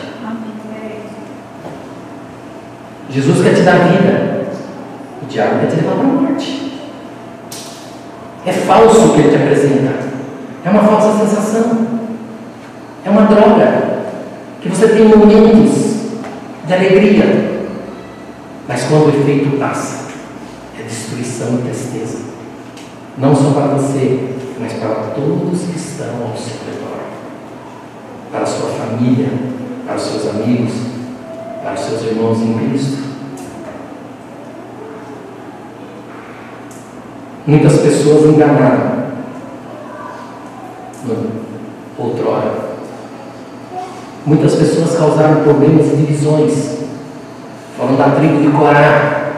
Jesus 3.10 3.44
quer 3.44 3.54
te 3.54 3.62
dar 3.64 3.90
vida. 3.90 4.48
O 5.22 5.26
diabo 5.28 5.60
quer 5.60 5.68
te 5.68 5.76
levar 5.76 5.96
para 5.96 6.04
a 6.04 6.08
morte. 6.08 6.72
É 8.46 8.52
falso 8.54 9.08
o 9.08 9.14
que 9.14 9.20
ele 9.20 9.30
te 9.30 9.36
apresenta. 9.36 9.92
É 10.64 10.70
uma 10.70 10.84
falsa 10.84 11.26
sensação. 11.26 12.01
É 13.12 13.14
uma 13.14 13.26
droga. 13.26 13.92
Que 14.62 14.70
você 14.70 14.88
tem 14.88 15.06
momentos 15.06 15.96
de 16.66 16.74
alegria. 16.74 17.62
Mas 18.68 18.84
quando 18.84 19.08
o 19.08 19.22
efeito 19.22 19.58
passa, 19.58 20.06
é 20.80 20.84
destruição 20.84 21.60
e 21.60 21.70
tristeza. 21.70 22.20
Não 23.18 23.36
só 23.36 23.52
para 23.52 23.74
você, 23.74 24.36
mas 24.58 24.74
para 24.74 25.12
todos 25.14 25.60
que 25.60 25.78
estão 25.78 26.22
ao 26.22 26.38
seu 26.38 26.56
redor. 26.66 27.02
Para 28.32 28.44
a 28.44 28.46
sua 28.46 28.70
família, 28.70 29.30
para 29.86 29.96
os 29.98 30.04
seus 30.04 30.30
amigos, 30.30 30.72
para 31.62 31.74
os 31.74 31.82
seus 31.82 32.04
irmãos 32.04 32.40
em 32.40 32.54
Cristo. 32.60 33.12
Muitas 37.46 37.78
pessoas 37.82 38.34
enganaram 38.34 38.91
Muitas 44.26 44.56
pessoas 44.56 44.96
causaram 44.98 45.44
problemas 45.44 45.88
e 45.88 45.96
divisões. 45.96 46.78
Foram 47.78 47.96
da 47.96 48.12
tribo 48.12 48.42
de 48.42 48.52
Corá. 48.56 49.32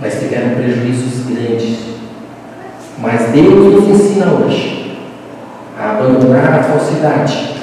Mas 0.00 0.18
tiveram 0.18 0.56
prejuízos 0.56 1.26
grandes. 1.26 1.78
Mas 2.98 3.30
Deus 3.30 3.74
nos 3.74 3.88
ensina 3.88 4.26
hoje 4.32 4.98
a 5.78 5.90
abandonar 5.92 6.60
a 6.60 6.62
falsidade. 6.62 7.54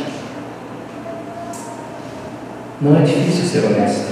Não 2.82 2.98
é 2.98 3.02
difícil 3.02 3.46
ser 3.46 3.68
honesto. 3.68 4.12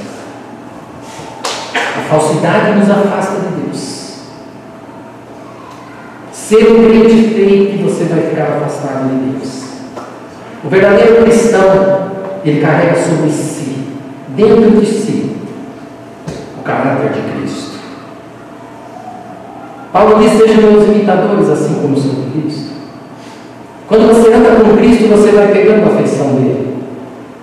A 1.73 2.01
falsidade 2.01 2.79
nos 2.79 2.89
afasta 2.89 3.39
de 3.39 3.61
Deus. 3.61 3.99
Ser 6.31 6.71
um 6.71 6.83
crente 6.83 7.33
fake, 7.33 7.83
você 7.83 8.03
vai 8.05 8.21
ficar 8.21 8.43
afastado 8.43 9.09
de 9.09 9.31
Deus. 9.31 9.58
O 10.63 10.67
verdadeiro 10.67 11.23
cristão, 11.23 12.11
ele 12.43 12.59
carrega 12.59 12.95
sobre 12.95 13.29
si, 13.29 13.87
dentro 14.35 14.71
de 14.71 14.85
si, 14.85 15.37
o 16.59 16.63
caráter 16.63 17.11
de 17.13 17.21
Cristo. 17.31 17.79
Paulo 19.93 20.19
diz: 20.19 20.33
sejam 20.33 20.71
meus 20.71 20.85
imitadores, 20.85 21.49
assim 21.49 21.75
como 21.75 21.97
sou 21.97 22.13
de 22.13 22.41
Cristo. 22.41 22.73
Quando 23.87 24.07
você 24.07 24.33
anda 24.33 24.63
com 24.63 24.77
Cristo, 24.77 25.07
você 25.07 25.31
vai 25.31 25.47
pegando 25.47 25.85
a 25.85 25.93
afeição 25.93 26.35
dele. 26.35 26.77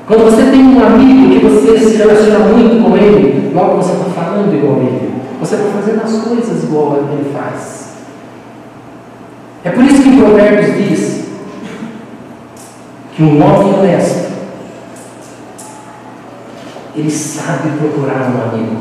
Quando 0.07 0.25
você 0.25 0.43
tem 0.51 0.63
um 0.63 0.85
amigo 0.85 1.31
que 1.31 1.45
você 1.45 1.79
se 1.79 1.97
relaciona 1.97 2.39
muito 2.41 2.85
com 2.85 2.97
ele, 2.97 3.51
logo 3.55 3.79
você 3.79 3.93
está 3.93 4.05
falando 4.11 4.55
igual 4.55 4.77
a 4.77 4.83
ele. 4.85 5.11
Você 5.41 5.55
está 5.57 5.69
fazendo 5.71 6.03
as 6.05 6.23
coisas 6.23 6.65
igual 6.65 6.93
a 6.93 7.13
ele 7.13 7.33
faz. 7.33 7.87
É 9.65 9.71
por 9.71 9.83
isso 9.85 10.03
que 10.03 10.09
em 10.11 10.19
Provérbios 10.19 10.77
diz 10.77 11.26
que 13.17 13.23
um 13.23 13.43
homem 13.43 13.75
honesto, 13.75 14.31
ele 16.95 17.11
sabe 17.11 17.71
procurar 17.79 18.31
um 18.31 18.51
amigo. 18.51 18.77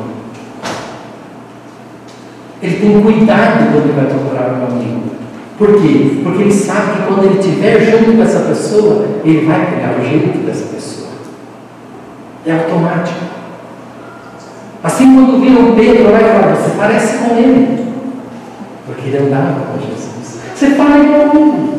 Ele 2.61 2.75
tem 2.75 3.01
cuidado 3.01 3.71
quando 3.71 3.85
ele 3.85 3.93
vai 3.93 4.05
procurar 4.05 4.59
um 4.59 4.65
amigo. 4.65 5.15
Por 5.57 5.81
quê? 5.81 6.19
Porque 6.21 6.41
ele 6.43 6.51
sabe 6.51 6.97
que 6.97 7.07
quando 7.07 7.23
ele 7.23 7.39
estiver 7.39 7.79
junto 7.79 8.17
com 8.17 8.23
essa 8.23 8.39
pessoa, 8.39 9.05
ele 9.23 9.45
vai 9.45 9.65
pegar 9.67 9.97
o 9.97 10.05
jeito 10.05 10.45
dessa 10.45 10.65
pessoa. 10.65 11.11
É 12.45 12.51
automático. 12.51 13.19
Assim 14.83 15.15
quando 15.15 15.39
viram 15.39 15.75
Pedro, 15.75 16.11
vai 16.11 16.23
falar, 16.23 16.55
você 16.55 16.71
parece 16.77 17.17
com 17.19 17.37
ele. 17.37 17.85
Porque 18.85 19.07
ele 19.07 19.27
andava 19.27 19.61
com 19.61 19.79
Jesus. 19.79 20.39
Você 20.53 20.71
fala 20.71 20.99
igual 20.99 21.21
a. 21.21 21.75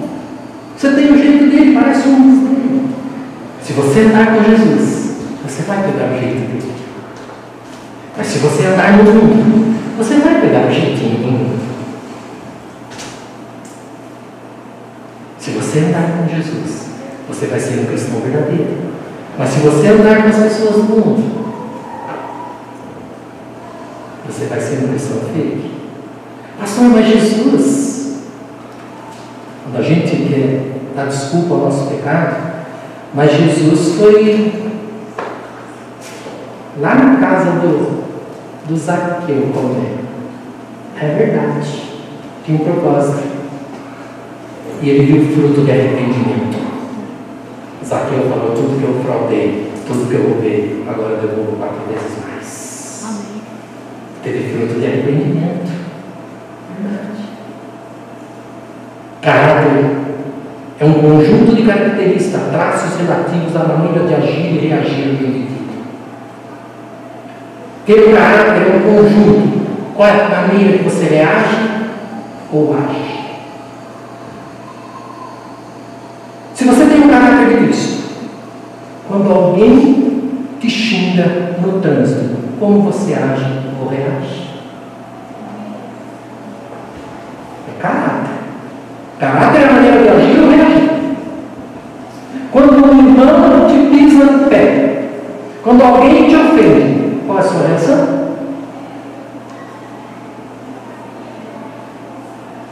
Você 0.76 0.90
tem 0.90 1.12
o 1.12 1.18
jeito 1.18 1.44
dele, 1.50 1.74
parece 1.74 2.08
um. 2.08 2.45
Se 3.66 3.72
você 3.72 3.98
andar 4.02 4.26
com 4.32 4.44
Jesus, 4.44 5.16
você 5.44 5.62
vai 5.62 5.82
pegar 5.82 6.12
o 6.12 6.20
jeito 6.20 6.52
dele. 6.52 6.72
Mas 8.16 8.28
se 8.28 8.38
você 8.38 8.64
andar 8.64 8.96
no 8.96 9.02
mundo, 9.02 9.76
você 9.98 10.14
vai 10.20 10.40
pegar 10.40 10.68
o 10.68 10.72
jeitinho 10.72 11.18
do 11.18 11.26
mundo. 11.26 11.58
Se 15.40 15.50
você 15.50 15.80
andar 15.80 16.16
com 16.16 16.28
Jesus, 16.28 16.86
você 17.26 17.46
vai 17.46 17.58
ser 17.58 17.80
um 17.80 17.86
cristão 17.86 18.20
verdadeiro. 18.20 18.92
Mas 19.36 19.48
se 19.50 19.58
você 19.58 19.88
andar 19.88 20.22
com 20.22 20.28
as 20.28 20.36
pessoas 20.36 20.76
do 20.76 20.82
mundo, 20.84 21.46
você 24.28 24.44
vai 24.44 24.60
ser 24.60 24.84
um 24.84 24.88
cristão 24.90 25.18
fake. 25.34 25.72
Pastor, 26.60 26.84
mas 26.84 27.06
Jesus, 27.08 28.20
quando 29.64 29.80
a 29.80 29.82
gente 29.82 30.16
quer 30.28 30.72
dar 30.94 31.06
desculpa 31.06 31.54
ao 31.54 31.60
nosso 31.62 31.88
pecado, 31.88 32.55
mas 33.14 33.32
Jesus 33.32 33.96
foi 33.98 34.52
lá 36.78 36.94
na 36.94 37.16
casa 37.20 37.52
do, 37.60 38.04
do 38.68 38.76
Zaqueu 38.76 39.50
comer. 39.52 39.96
É 41.00 41.14
verdade. 41.14 41.82
Tinha 42.44 42.60
um 42.60 42.64
propósito. 42.64 43.36
E 44.82 44.90
ele 44.90 45.06
viu 45.06 45.22
o 45.22 45.34
fruto 45.34 45.64
de 45.64 45.70
arrependimento. 45.70 46.58
Zaqueu 47.84 48.28
falou: 48.28 48.54
tudo 48.54 48.78
que 48.78 48.84
eu 48.84 49.02
fraudei, 49.04 49.72
tudo 49.86 50.08
que 50.08 50.14
eu 50.14 50.28
roubei, 50.28 50.84
agora 50.86 51.14
eu 51.14 51.28
devolvo 51.28 51.56
quatro 51.56 51.86
vezes 51.88 52.18
mais. 52.24 53.04
Amém. 53.06 53.42
Teve 54.22 54.52
fruto 54.52 54.80
de 54.80 54.86
arrependimento. 54.86 55.70
Verdade. 56.78 57.26
Caráter 59.22 60.05
é 60.78 60.84
um 60.84 60.92
conjunto 60.92 61.54
de 61.54 61.62
características, 61.62 62.50
traços 62.50 63.00
relativos 63.00 63.56
à 63.56 63.64
maneira 63.64 64.06
de 64.06 64.14
agir 64.14 64.54
e 64.54 64.68
reagir 64.68 65.16
do 65.16 65.26
indivíduo. 65.26 65.56
Ter 67.86 68.00
o 68.00 68.12
caráter 68.12 68.62
é 68.62 68.76
um 68.76 68.96
conjunto. 68.96 69.66
Qual 69.94 70.08
é 70.08 70.12
a 70.12 70.28
maneira 70.28 70.76
que 70.76 70.84
você 70.84 71.06
reage 71.06 71.56
ou 72.52 72.74
age? 72.74 73.16
Se 76.54 76.64
você 76.64 76.84
tem 76.84 77.00
o 77.00 77.08
caráter 77.08 77.48
de 77.48 77.64
Cristo, 77.64 78.10
quando 79.08 79.32
alguém 79.32 80.30
te 80.60 80.68
xinga 80.68 81.56
no 81.62 81.80
trânsito, 81.80 82.36
como 82.60 82.82
você 82.82 83.14
age 83.14 83.46
ou 83.80 83.88
reage? 83.88 84.50
É 87.68 87.80
caráter. 87.80 88.36
Caráter 89.18 89.62
é 89.62 89.75
reagir. 89.98 90.36
Quando 92.52 92.86
um 92.86 92.98
irmão 92.98 93.66
te 93.66 93.90
pisa 93.90 94.24
no 94.24 94.48
pé, 94.48 95.10
quando 95.62 95.82
alguém 95.82 96.28
te 96.28 96.36
ofende, 96.36 97.20
qual 97.26 97.38
é 97.38 97.40
a 97.40 97.44
sua 97.44 97.66
reação? 97.66 98.26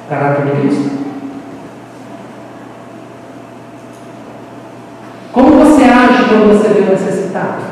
Caráter 0.09 0.47
de 0.47 0.61
Cristo. 0.61 0.91
Como 5.33 5.51
você 5.51 5.85
age 5.85 6.29
quando 6.29 6.49
você 6.49 6.69
vê 6.69 6.81
necessidade? 6.81 7.25
necessitado? 7.35 7.63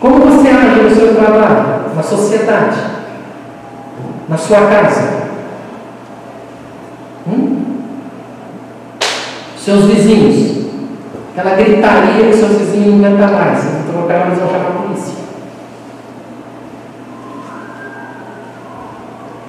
Como 0.00 0.18
você 0.18 0.48
age 0.48 0.82
no 0.82 0.94
seu 0.94 1.14
trabalho, 1.14 1.94
na 1.94 2.02
sociedade, 2.02 2.80
na 4.28 4.36
sua 4.36 4.66
casa? 4.66 5.13
Seus 9.64 9.86
vizinhos, 9.86 10.66
aquela 11.32 11.56
gritaria 11.56 12.28
que 12.28 12.36
seus 12.36 12.58
vizinhos 12.58 13.00
não 13.00 13.08
aguentam 13.08 13.32
mais, 13.32 13.64
então 13.64 14.10
eles 14.10 14.38
vão 14.38 14.50
chamar 14.50 14.68
a 14.68 14.82
polícia. 14.82 15.14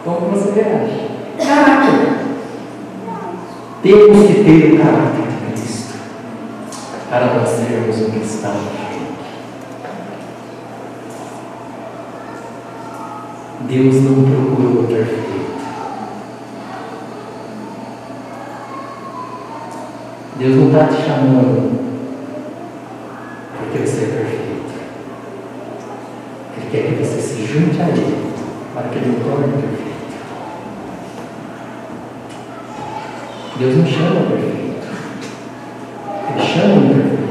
Como 0.06 0.30
você 0.30 0.62
reage? 0.62 1.10
Caráter. 1.38 2.16
Temos 3.84 4.28
que 4.28 4.34
ter 4.46 4.74
o 4.74 4.78
caráter 4.78 5.28
de 5.28 5.52
Cristo 5.52 5.96
para 7.10 7.34
nós 7.34 7.50
sermos 7.50 8.02
um 8.02 8.12
cristão. 8.12 8.56
Deus 13.68 13.96
não 13.96 14.24
procurou 14.24 14.84
o 14.84 14.88
perfeito. 14.88 15.36
Deus 20.38 20.58
não 20.58 20.65
está 20.76 20.88
te 20.88 21.04
chamando 21.04 21.80
porque 23.58 23.78
você 23.80 24.04
é 24.04 24.08
perfeito. 24.08 24.74
Ele 26.58 26.70
quer 26.70 26.84
que 26.90 27.04
você 27.04 27.22
se 27.22 27.46
junte 27.46 27.82
a 27.82 27.88
Ele 27.88 28.34
para 28.74 28.90
que 28.90 28.98
Ele 28.98 29.18
o 29.18 29.24
torne 29.24 29.54
perfeito. 29.54 29.86
Deus 33.58 33.78
não 33.78 33.86
chama 33.86 34.20
o 34.20 34.32
perfeito. 34.32 34.88
Ele 36.30 36.46
chama 36.46 36.74
o 36.74 36.86
imperfeito. 36.86 37.26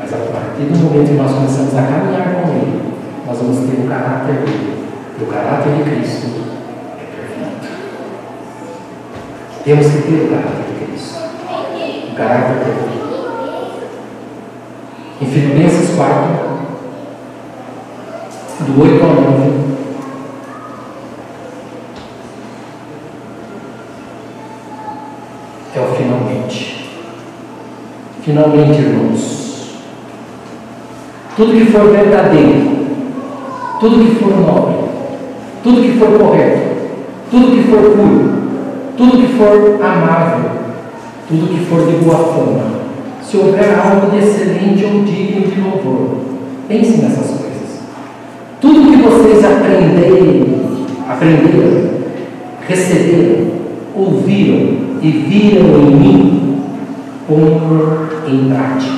Mas 0.00 0.12
a 0.12 0.16
partir 0.16 0.64
do 0.64 0.78
momento 0.78 1.08
que 1.08 1.14
nós 1.14 1.32
começamos 1.32 1.76
a 1.76 1.82
caminhar 1.82 2.34
com 2.34 2.48
Ele, 2.50 2.92
nós 3.24 3.38
vamos 3.38 3.70
ter 3.70 3.84
o 3.84 3.88
caráter 3.88 4.34
dele. 4.34 4.78
E 5.20 5.22
o 5.22 5.26
caráter 5.26 5.72
de 5.74 5.82
Cristo 5.84 6.26
é 6.98 7.04
perfeito. 7.04 7.68
Temos 9.64 9.86
que 9.86 10.02
ter 10.02 10.24
o 10.24 10.28
caráter 10.30 10.67
caráter 12.18 12.56
perfeito. 12.64 12.98
Em 15.22 15.26
Filipenses 15.26 15.94
4, 15.94 16.14
do 18.66 18.82
8 18.82 19.04
ao 19.04 19.14
9, 19.14 19.50
é 25.76 25.80
o 25.80 25.94
finalmente. 25.94 26.90
Finalmente, 28.22 28.80
irmãos. 28.80 29.38
Tudo 31.36 31.52
que 31.52 31.66
for 31.70 31.92
verdadeiro, 31.92 32.78
tudo 33.78 34.04
que 34.04 34.16
for 34.16 34.36
nobre, 34.40 34.88
tudo 35.62 35.82
que 35.82 35.96
for 35.96 36.18
correto, 36.18 36.60
tudo 37.30 37.52
que 37.52 37.62
for 37.70 37.80
puro, 37.80 38.42
tudo 38.96 39.18
que 39.18 39.38
for 39.38 39.80
amável, 39.80 40.47
tudo 41.28 41.48
que 41.48 41.66
for 41.66 41.86
de 41.86 42.04
boa 42.04 42.18
fama, 42.32 42.80
se 43.22 43.36
houver 43.36 43.78
algo 43.78 44.10
de 44.10 44.18
excelente 44.18 44.84
ou 44.84 45.04
digno 45.04 45.46
de 45.46 45.60
louvor, 45.60 46.16
pense 46.66 47.02
nessas 47.02 47.26
coisas. 47.26 47.80
Tudo 48.60 48.90
que 48.90 49.02
vocês 49.02 49.44
aprenderem, 49.44 50.56
aprenderam, 51.08 51.90
receberam, 52.66 53.46
ouviram 53.94 54.78
e 55.02 55.10
viram 55.10 55.66
em 55.82 55.94
mim, 55.94 56.62
ponham 57.28 58.08
em 58.26 58.48
prática, 58.48 58.92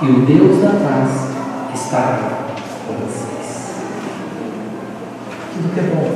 que 0.00 0.06
o 0.06 0.20
Deus 0.26 0.60
da 0.60 0.70
paz 0.70 1.28
estará 1.74 2.38
tudo 5.58 5.74
que 5.74 5.80
é 5.80 5.82
bom, 5.82 6.08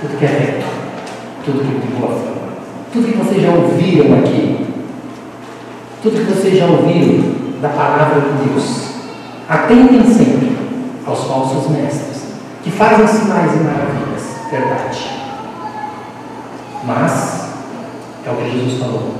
tudo 0.00 0.18
que 0.18 0.24
é 0.24 0.28
reto, 0.28 0.66
tudo 1.44 1.60
que 1.60 1.76
é 1.76 1.80
de 1.80 2.00
boa 2.00 2.12
fama, 2.12 2.39
tudo 2.92 3.06
que 3.06 3.18
vocês 3.18 3.42
já 3.42 3.50
ouviram 3.50 4.18
aqui, 4.18 4.66
tudo 6.02 6.16
que 6.16 6.32
vocês 6.32 6.58
já 6.58 6.66
ouviram 6.66 7.60
da 7.60 7.68
palavra 7.68 8.20
de 8.20 8.48
Deus. 8.48 8.90
Atentem 9.48 10.04
sempre 10.04 10.56
aos 11.06 11.24
falsos 11.24 11.70
mestres, 11.70 12.22
que 12.62 12.70
fazem 12.70 13.06
sinais 13.06 13.52
e 13.54 13.58
maravilhas, 13.58 14.22
verdade. 14.50 15.10
Mas, 16.84 17.50
é 18.26 18.30
o 18.30 18.36
que 18.36 18.50
Jesus 18.50 18.80
falou, 18.80 19.14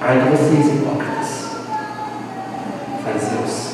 ai 0.00 0.20
de 0.20 0.28
vocês 0.30 0.74
hipócritas, 0.74 1.50
fariseus, 3.04 3.70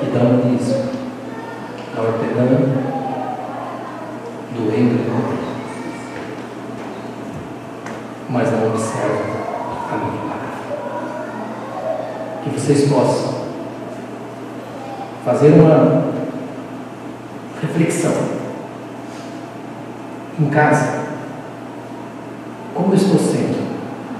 que 0.00 0.06
dão 0.06 0.38
o 0.38 0.42
dízimo 0.42 0.94
a 1.96 2.00
hortelã 2.00 2.46
do 4.52 4.70
reino 4.70 4.90
de 4.90 5.04
Deus. 5.04 5.14
Mas 8.28 8.50
não 8.50 8.66
observa 8.68 9.22
a 9.92 9.96
minha 9.96 10.22
palavra. 10.22 10.48
Que 12.42 12.50
vocês 12.64 12.88
possam 12.88 13.34
fazer 15.24 15.48
uma 15.48 16.04
reflexão 17.60 18.12
em 20.40 20.46
casa. 20.46 21.04
Como 22.74 22.92
eu 22.92 22.96
estou 22.96 23.18
sendo? 23.18 23.64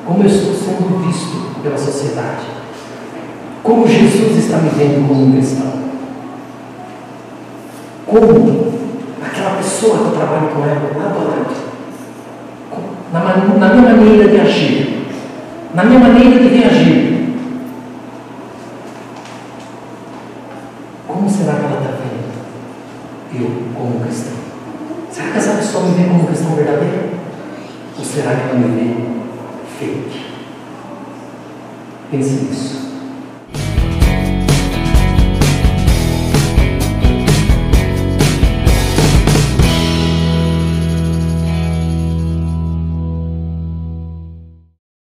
Como 0.04 0.22
eu 0.22 0.26
estou 0.26 0.54
sendo 0.54 1.06
visto 1.06 1.62
pela 1.62 1.78
sociedade? 1.78 2.44
Como 3.62 3.88
Jesus 3.88 4.36
está 4.36 4.58
me 4.58 4.68
vendo 4.68 5.08
como 5.08 5.26
um 5.26 5.32
cristão? 5.32 5.84
como 8.06 8.72
aquela 9.24 9.56
pessoa 9.56 9.98
que 9.98 10.04
eu 10.04 10.10
trabalho 10.12 10.48
com 10.48 10.62
ela 10.62 10.74
lado 10.96 11.18
lado, 11.26 11.46
na, 13.12 13.68
na 13.68 13.74
minha 13.74 13.96
maneira 13.96 14.28
de 14.28 14.40
agir, 14.40 15.06
na 15.74 15.84
minha 15.84 15.98
maneira 15.98 16.38
de 16.38 16.48
reagir. 16.48 17.03